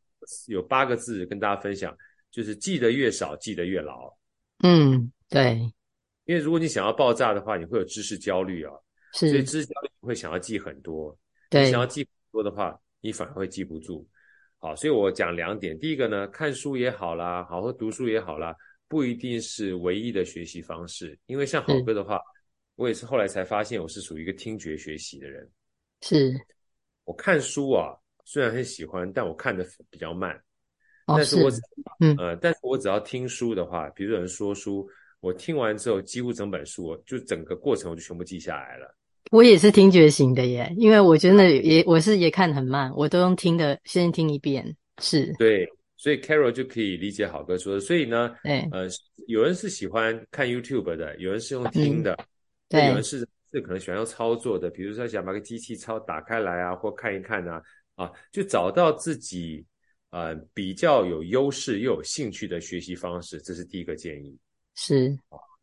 [0.48, 1.94] 有八个字跟大家分享，
[2.32, 4.10] 就是记得越少，记得越牢。
[4.64, 5.60] 嗯，对。
[6.26, 8.72] 因为如果你想要爆炸的话，你会有知识焦虑啊，
[9.12, 11.18] 是，所以知识焦虑你会想要记很多。
[11.50, 14.08] 对，你想要记很多的话，你反而会记不住。
[14.60, 18.56] 好，所以我讲两点，第一个呢，看书也好啦，好好读书也好啦，
[18.88, 22.18] 不一定是唯一的学习方式，因为像好哥的话。
[22.82, 25.48] 我也是后来才发现，我是属于一个听觉学习的人。
[26.02, 26.36] 是，
[27.06, 27.94] 我看书啊，
[28.26, 30.36] 虽然很喜欢，但我看的比较慢。
[31.06, 31.52] 哦、但是我
[32.00, 38.98] 嗯呃，但是我只要听书的话，比如有人说书，我听完之后，几乎整本书，就整个过程我就全部记下来了。
[39.30, 44.76] 我也是听觉型的耶，因为我真的也我是也看很慢，我都用听的先听一遍。
[44.98, 45.68] 是，对，
[45.98, 47.80] 所以 Carol 就可以理解好哥说的。
[47.80, 48.88] 所以呢，对，呃，
[49.28, 52.26] 有人是喜欢看 YouTube 的，有人是用听的，嗯、
[52.72, 57.62] 对，有人是是可能喜欢用操作的，比如说想把个机器操打开来啊，或看一看啊，
[57.96, 59.66] 啊，就找到自己
[60.12, 64.40] 呃比较有优势又有兴趣的学习方式，这是第一个建议。
[64.76, 65.10] 是，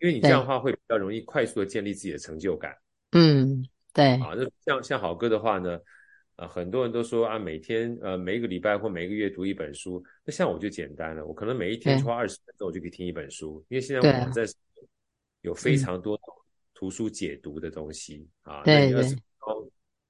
[0.00, 2.76] 因为你这样的话会比较容易快速的建立自己的成就感。
[3.12, 4.20] 嗯，对。
[4.20, 5.80] 啊，那像像好哥的话呢，
[6.36, 10.04] 呃，很多人都说啊，每天呃每一个礼拜或每一个月读一本书。
[10.26, 13.64] 那像我就简单了，我可能每一天花二十分钟，我就可以听一本书。
[13.70, 14.44] 因为现在网站
[15.40, 16.20] 有非常多
[16.78, 18.62] 图书解读的东西啊。
[18.62, 19.04] 对对。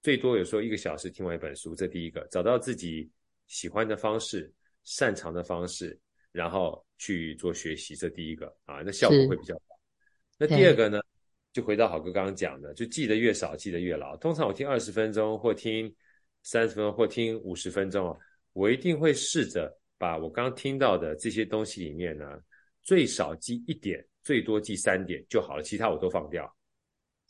[0.03, 3.11] 最多有时候一个小时听完一本书，这第一个，找到自己
[3.47, 4.53] 喜欢的方式、
[4.85, 5.99] 擅长的方式，
[6.31, 9.81] 然后去做学习，这第一个啊，那效果会比较好。
[10.37, 11.01] 那第二个呢？
[11.55, 14.15] 就回到好哥刚刚讲的，就记得越少，记得越牢。
[14.19, 15.93] 通常我听二十分钟，或听
[16.43, 18.17] 三十分钟，或听五十分钟，
[18.53, 22.39] 我一定会试着把我刚听到的这些东西里面呢，
[22.83, 26.55] 最少记一点，最多记三点就好了，其他我都放掉。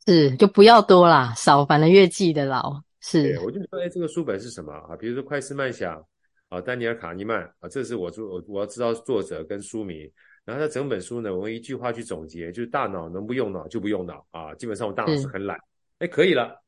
[0.08, 2.82] 是，就不要多啦，少，反正越记得牢。
[2.98, 4.96] 是，我就说，哎，这个书本是什么啊？
[4.96, 6.00] 比如说《快思慢想》
[6.48, 10.10] 啊，丹尼尔·卡尼曼啊，这是我做，我我要知道作者跟书名。
[10.46, 14.54] 然后他整本书呢，我用一句话去总结，就是大脑能不用脑就不用脑啊。
[14.54, 15.58] 基本上我大脑是很懒，
[15.98, 16.58] 哎，可以了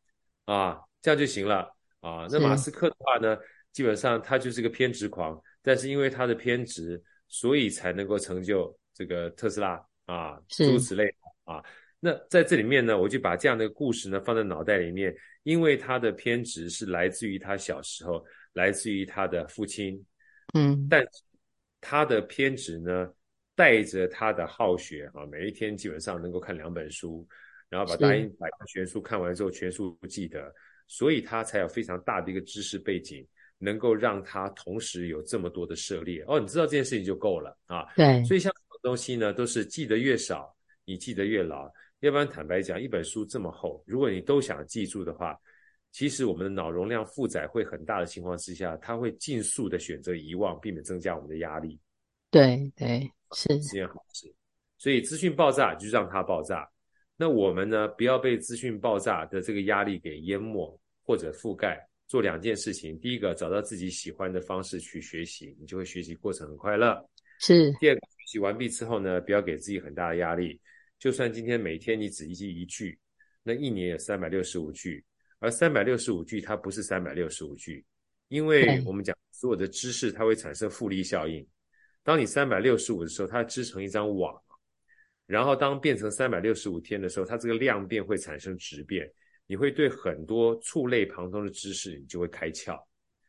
[0.45, 1.61] 啊，这样就行了
[2.01, 2.27] 啊。
[2.31, 3.39] 那马斯克的话呢，
[3.73, 11.13] 基本上他就是个偏执狂，但是因为他的偏执，所以才能够成就这个特斯拉啊，诸如此类
[11.45, 11.65] 啊。
[12.01, 18.25] 那在这里面呢，我就把这样的故事呢放在脑袋里面，因为他的偏执是来自于他小时候，
[18.55, 20.05] 来自于他的父亲，
[20.55, 21.07] 嗯，但
[21.81, 23.09] 他的偏执呢。
[23.57, 27.29] 带着他的好学啊，每一天基本上能够看两本书，
[27.69, 30.51] 然后把大英百科全书看完之后，全书不记得，
[30.87, 33.27] 所以他才有非常大的一个知识背景，
[33.59, 36.25] 能够让他同时有这么多的涉猎。
[36.27, 37.85] 哦，你知道这件事情就够了啊。
[37.95, 41.71] 对，所以像这种东西呢，都是记得越少，你记得越牢。
[42.01, 45.39] 要不然坦白讲，一本书这么厚，如果你都想记住的话，
[45.93, 51.79] 其实我们的脑容量负载会很大的情况之下，它会尽速的选择遗忘，避免增加我们的压力。
[52.31, 53.11] 对对。
[53.33, 54.27] 是是件好事，
[54.77, 56.69] 所以资讯爆炸就让它爆炸。
[57.17, 61.79] 那我们呢，不要被资讯爆炸的这个压力给淹没或者覆盖。
[62.09, 67.09] 做两件事情：第一个，找到自己喜欢的方式去学习，你就会学习过程很快乐。
[67.39, 67.71] 是。
[67.75, 70.61] 第二个，学习完毕之后呢，不要给自己很大的压力。
[71.01, 72.97] 就算今天每天你只记一句，
[73.43, 75.03] 那一年有三百六十五句，
[75.39, 77.83] 而三百六十五句它不是三百六十五句，
[78.29, 81.45] 因为我们讲所有的知识它会产生复利效应。
[82.03, 84.39] 当你三百六十五的时候，它织成一张网，
[85.27, 89.11] 然后当变成三百六十五天的时候，它这个量变会产生质变，
[89.47, 92.79] 你会对很多触类旁通的知识，你就会开窍。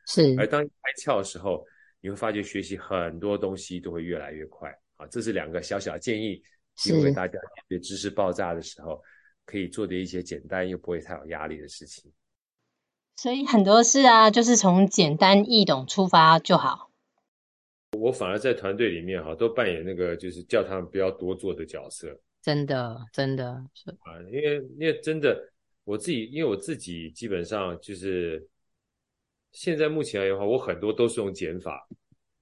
[0.08, 1.66] 是，而当你开窍的时候，
[2.02, 4.70] 你会发觉学习很多东西都会越来越快。
[4.98, 6.44] 啊，这是两个小小的建议，
[6.76, 9.02] 提供给大家面对知识爆炸的时候
[9.46, 12.12] 可以做的一些简单又不会太有压力的事情。
[13.16, 16.90] 所以很多事啊，就是从简单易懂出发就好。
[17.98, 22.20] 我反而在团队里面哈，都扮演那个就是叫他们不要多做的角色。
[22.42, 25.52] 真的，真的是啊，因为因为真的
[25.84, 28.48] 我自己，因为我自己基本上就是
[29.52, 31.88] 现在目前来的话，我很多都是用减法。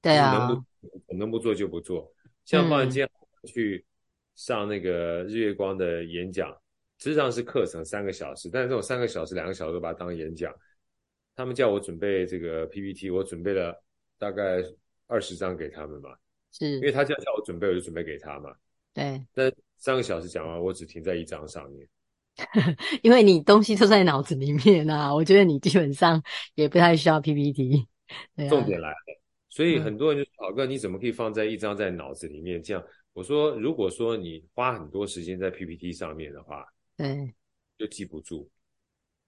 [0.02, 2.10] 对啊，能不能不做就不做。
[2.46, 3.10] 像放今天
[3.46, 3.84] 去
[4.40, 6.50] 上那个日月光的演讲，
[6.98, 10.54] 实际上是课程三个小时，但是这种三个小时、两个小时都把它当演讲。
[11.36, 13.84] 他们叫我准备这个 PPT，我准备了
[14.18, 14.64] 大概。
[15.12, 16.12] 二十张给他们嘛，
[16.52, 18.54] 是因为他叫叫我准备，我就准备给他嘛。
[18.94, 21.88] 对，但三个小时讲完，我只停在一张上面，
[23.02, 25.12] 因为你东西都在脑子里面啊。
[25.12, 26.22] 我觉得你基本上
[26.54, 27.88] 也不太需要 PPT。
[28.36, 28.96] 啊，重点来了，
[29.50, 32.84] 所以很多人就说：“好哥，你怎么可以放在一张在脑子里面？”这样
[33.14, 37.34] 我说：“如果说你花很多时间在 PPT 上面的话，对，
[37.78, 38.50] 就记不住。”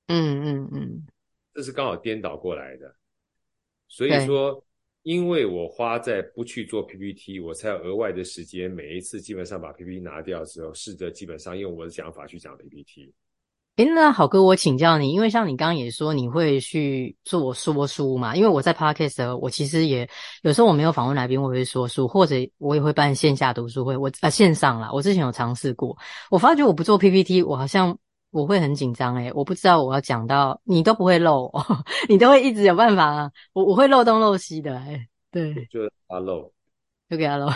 [0.08, 1.08] 嗯嗯嗯，
[1.54, 2.96] 这是刚好颠倒过来的，
[3.88, 4.66] 所以说。
[5.04, 8.70] 因为我花在不去做 PPT，我才有额外的时间。
[8.70, 13.12] 每一次基本上把 PPT 拿掉之后，试着基本上用我的讲法去讲 PPT。
[13.82, 18.36] 诶，那好哥，我请教你，因为像你刚刚也说你会去做说书嘛？
[18.36, 20.08] 因为我在 Podcast，我其实也
[20.44, 23.98] 有时候我没有访问来宾，我会说书，或者我也会办线下读书会。
[23.98, 25.98] 我啊线上啦，我之前有尝试过，
[26.30, 27.98] 我发觉我不做 PPT，我好像。
[28.30, 31.66] 我会很紧张诶，我不知道我要讲到你都不会漏，哦，
[32.08, 33.30] 你都会一直有办法啊。
[33.52, 36.50] 我我会漏东漏西的诶，对，就他漏，
[37.10, 37.48] 就给他漏，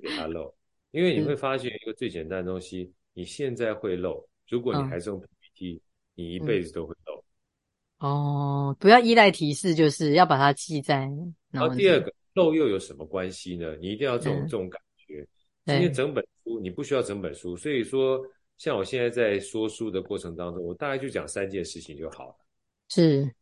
[0.00, 0.54] 给他漏。
[0.92, 5.80] 因为你 会发现一个最简单的东西，你现在会漏，如果你还是用 PPT，
[6.14, 7.24] 你一辈子都会漏。
[8.00, 11.08] 嗯、哦，不要依赖提示，就是要把它记在。
[11.50, 13.74] 然后第二个漏又有什么关系呢？
[13.80, 15.26] 你一定要这种、嗯、这种感觉。
[15.64, 18.20] 今天整本书你不需要整本书，所以说
[18.58, 22.34] 像我现在在说书的过程当中，我大概就讲三件事情就好了。
[22.90, 23.34] 是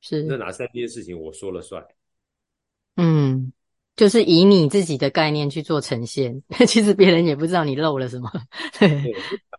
[0.00, 1.86] 是，那哪三件事情我说了算？
[2.96, 3.52] 嗯。
[3.96, 8.30] 就是以你自己的概念去做呈现， 其实别人也不知道你漏了什么。
[8.78, 9.14] 对，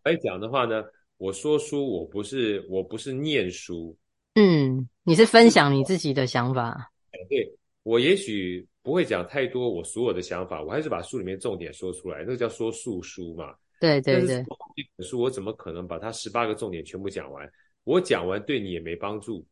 [0.08, 0.82] 来讲的话呢，
[1.18, 3.94] 我说书，我不是我不是念书，
[4.36, 6.90] 嗯，你是分享你自己的想法。
[7.28, 7.52] 对，
[7.84, 13.54] 我也许不会讲太多我所有的想法，我还是把书里面重点说出来，那个叫说述书嘛。
[13.82, 14.40] 对对对。
[14.76, 17.52] 一本书我怎么可能把它十八个重点全部讲完？
[17.84, 19.46] 我讲完对你也没帮助。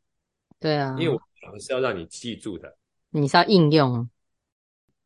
[0.57, 2.73] 对啊，因为我讲是要让你记住的，
[3.09, 4.09] 你是要应用。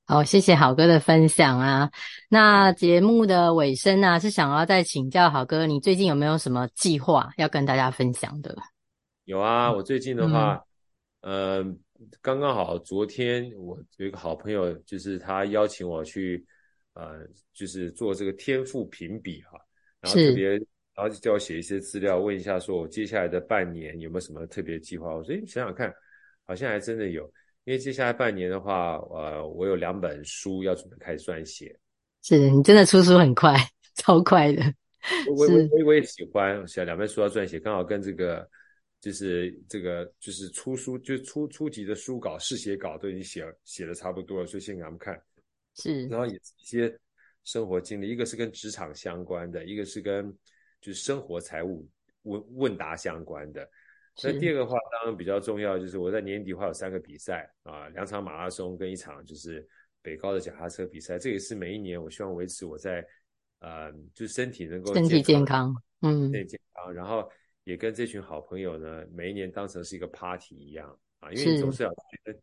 [0.10, 1.88] 好，谢谢好哥的分享啊。
[2.30, 8.57] 那节目的尾声呢、啊，是想要再请教好哥，你最近有没有什么计划要跟大家分享的？
[9.26, 10.60] 有啊，我最近的话，
[11.22, 11.76] 嗯，呃、
[12.24, 16.43] 刚刚好昨天我有一个好朋友，就是他邀请我去，
[16.95, 17.20] 呃，
[17.53, 19.60] 就是做这个天赋评比哈，
[20.01, 25.14] 然后特别，然后就叫我写一些资料，问一下说我接下来的半年有没有什么特别计划？
[25.14, 25.93] 我说，诶，想想看，
[26.47, 27.32] 好像还真的有。
[27.66, 31.78] 因为接下来半年的话，呃，我有两本书要准备开始撰写。
[32.22, 33.55] 是，你真的出书很快，
[33.95, 34.64] 超快的。
[35.28, 38.47] 我我我我也喜欢写两本书要撰写，刚好跟这个
[38.99, 45.22] 就是这个就是出书就初初级的书稿试写稿都已经写写的差不多了，所以先给他们看。
[45.76, 46.99] 是，然后也是一些
[47.43, 50.30] 生活经历，一个是跟职场相关的，一个是跟
[50.82, 51.88] 就是生活财务
[52.24, 53.70] 问问答相关的。
[54.24, 59.68] 那第二个话当然比较重要，就是我在年底会有三个比赛啊，两场马拉松跟一场就是
[60.01, 63.05] 北高的脚踏车比赛，这也是每一年我希望维持我在
[63.60, 67.30] 呃，就是身体能够身体健康，嗯，身体健康，然后
[67.64, 71.84] 也跟这群好朋友呢，每一年当成是一个 party 一样啊，因为你总是。
[71.84, 72.39] 要觉得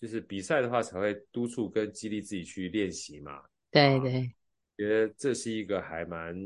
[0.00, 3.40] 就是比赛的话才会督促跟激励自己去练习嘛，
[3.70, 4.28] 对对，
[4.76, 6.36] 觉得这是一个还蛮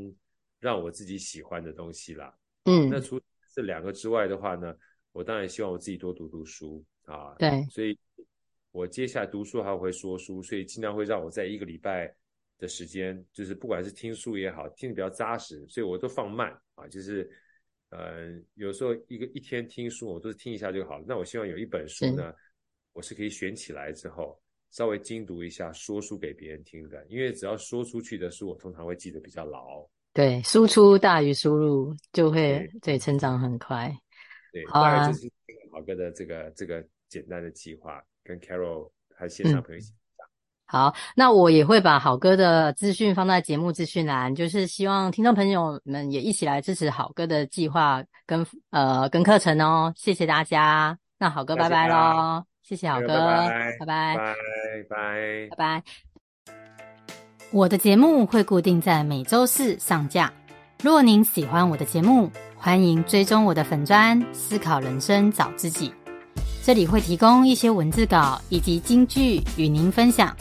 [0.59, 2.31] 让我自己喜欢的东西啦，
[2.65, 3.19] 嗯，那除
[3.57, 4.71] 这两个之外的话呢，
[5.11, 7.33] 我当然希望我自己多读读书啊。
[7.39, 7.97] 对，所以
[8.69, 12.15] 我接下来读书还会说书，所以尽量会让我在一个礼拜
[12.59, 16.87] 的时间，就是不管是听书也好，听的比较扎实，所以我都放慢啊。
[16.87, 17.27] 就是
[17.89, 21.05] 呃，有时候一个一天听书，我都是听一下就好了。
[21.07, 22.31] 那我希望有一本书呢，
[22.93, 24.39] 我是可以选起来之后
[24.69, 27.03] 稍微精读一下，说书给别人听的。
[27.07, 29.83] 因为只要说出去的书，我通常会记得比较牢。
[30.17, 33.95] 对，输出大于输入，就会对，对成长很快。
[34.51, 35.31] 对，好啊，大概就是
[35.71, 40.27] 好哥的这个这个简单的计划，跟 Carol 还有线上朋友一起讲。
[40.65, 49.93] 好，那我也会把好哥的资讯放在节目资讯栏，就是希望听众朋友们也一起来支持好哥的计划跟呃跟课程哦。
[49.95, 55.83] 谢谢大家，那好哥拜拜喽，谢谢好哥，拜拜，拜拜，拜拜。
[57.51, 60.31] 我的节目会固定在每周四上架。
[60.83, 65.93] 若您喜欢我的节目，欢迎追踪我的粉专“思考人生找自己”。
[66.61, 70.35] 这里会提供一些文字稿以及金句与您分享。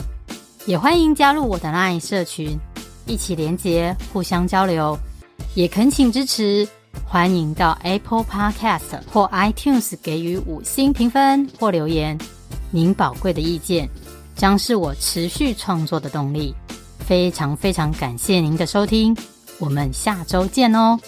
[0.67, 2.59] 也欢迎加入我的 LINE 社群，
[3.07, 4.99] 一起连结，互相交流。
[5.55, 6.67] 也恳请支持，
[7.05, 12.19] 欢迎到 Apple Podcast 或 iTunes 给予五星评分或留言。
[12.73, 13.89] 您宝贵的意见
[14.35, 16.53] 将是我持续创作的动力。
[17.07, 19.17] 非常非常感谢您的收听，
[19.61, 20.99] 我们下周见哦。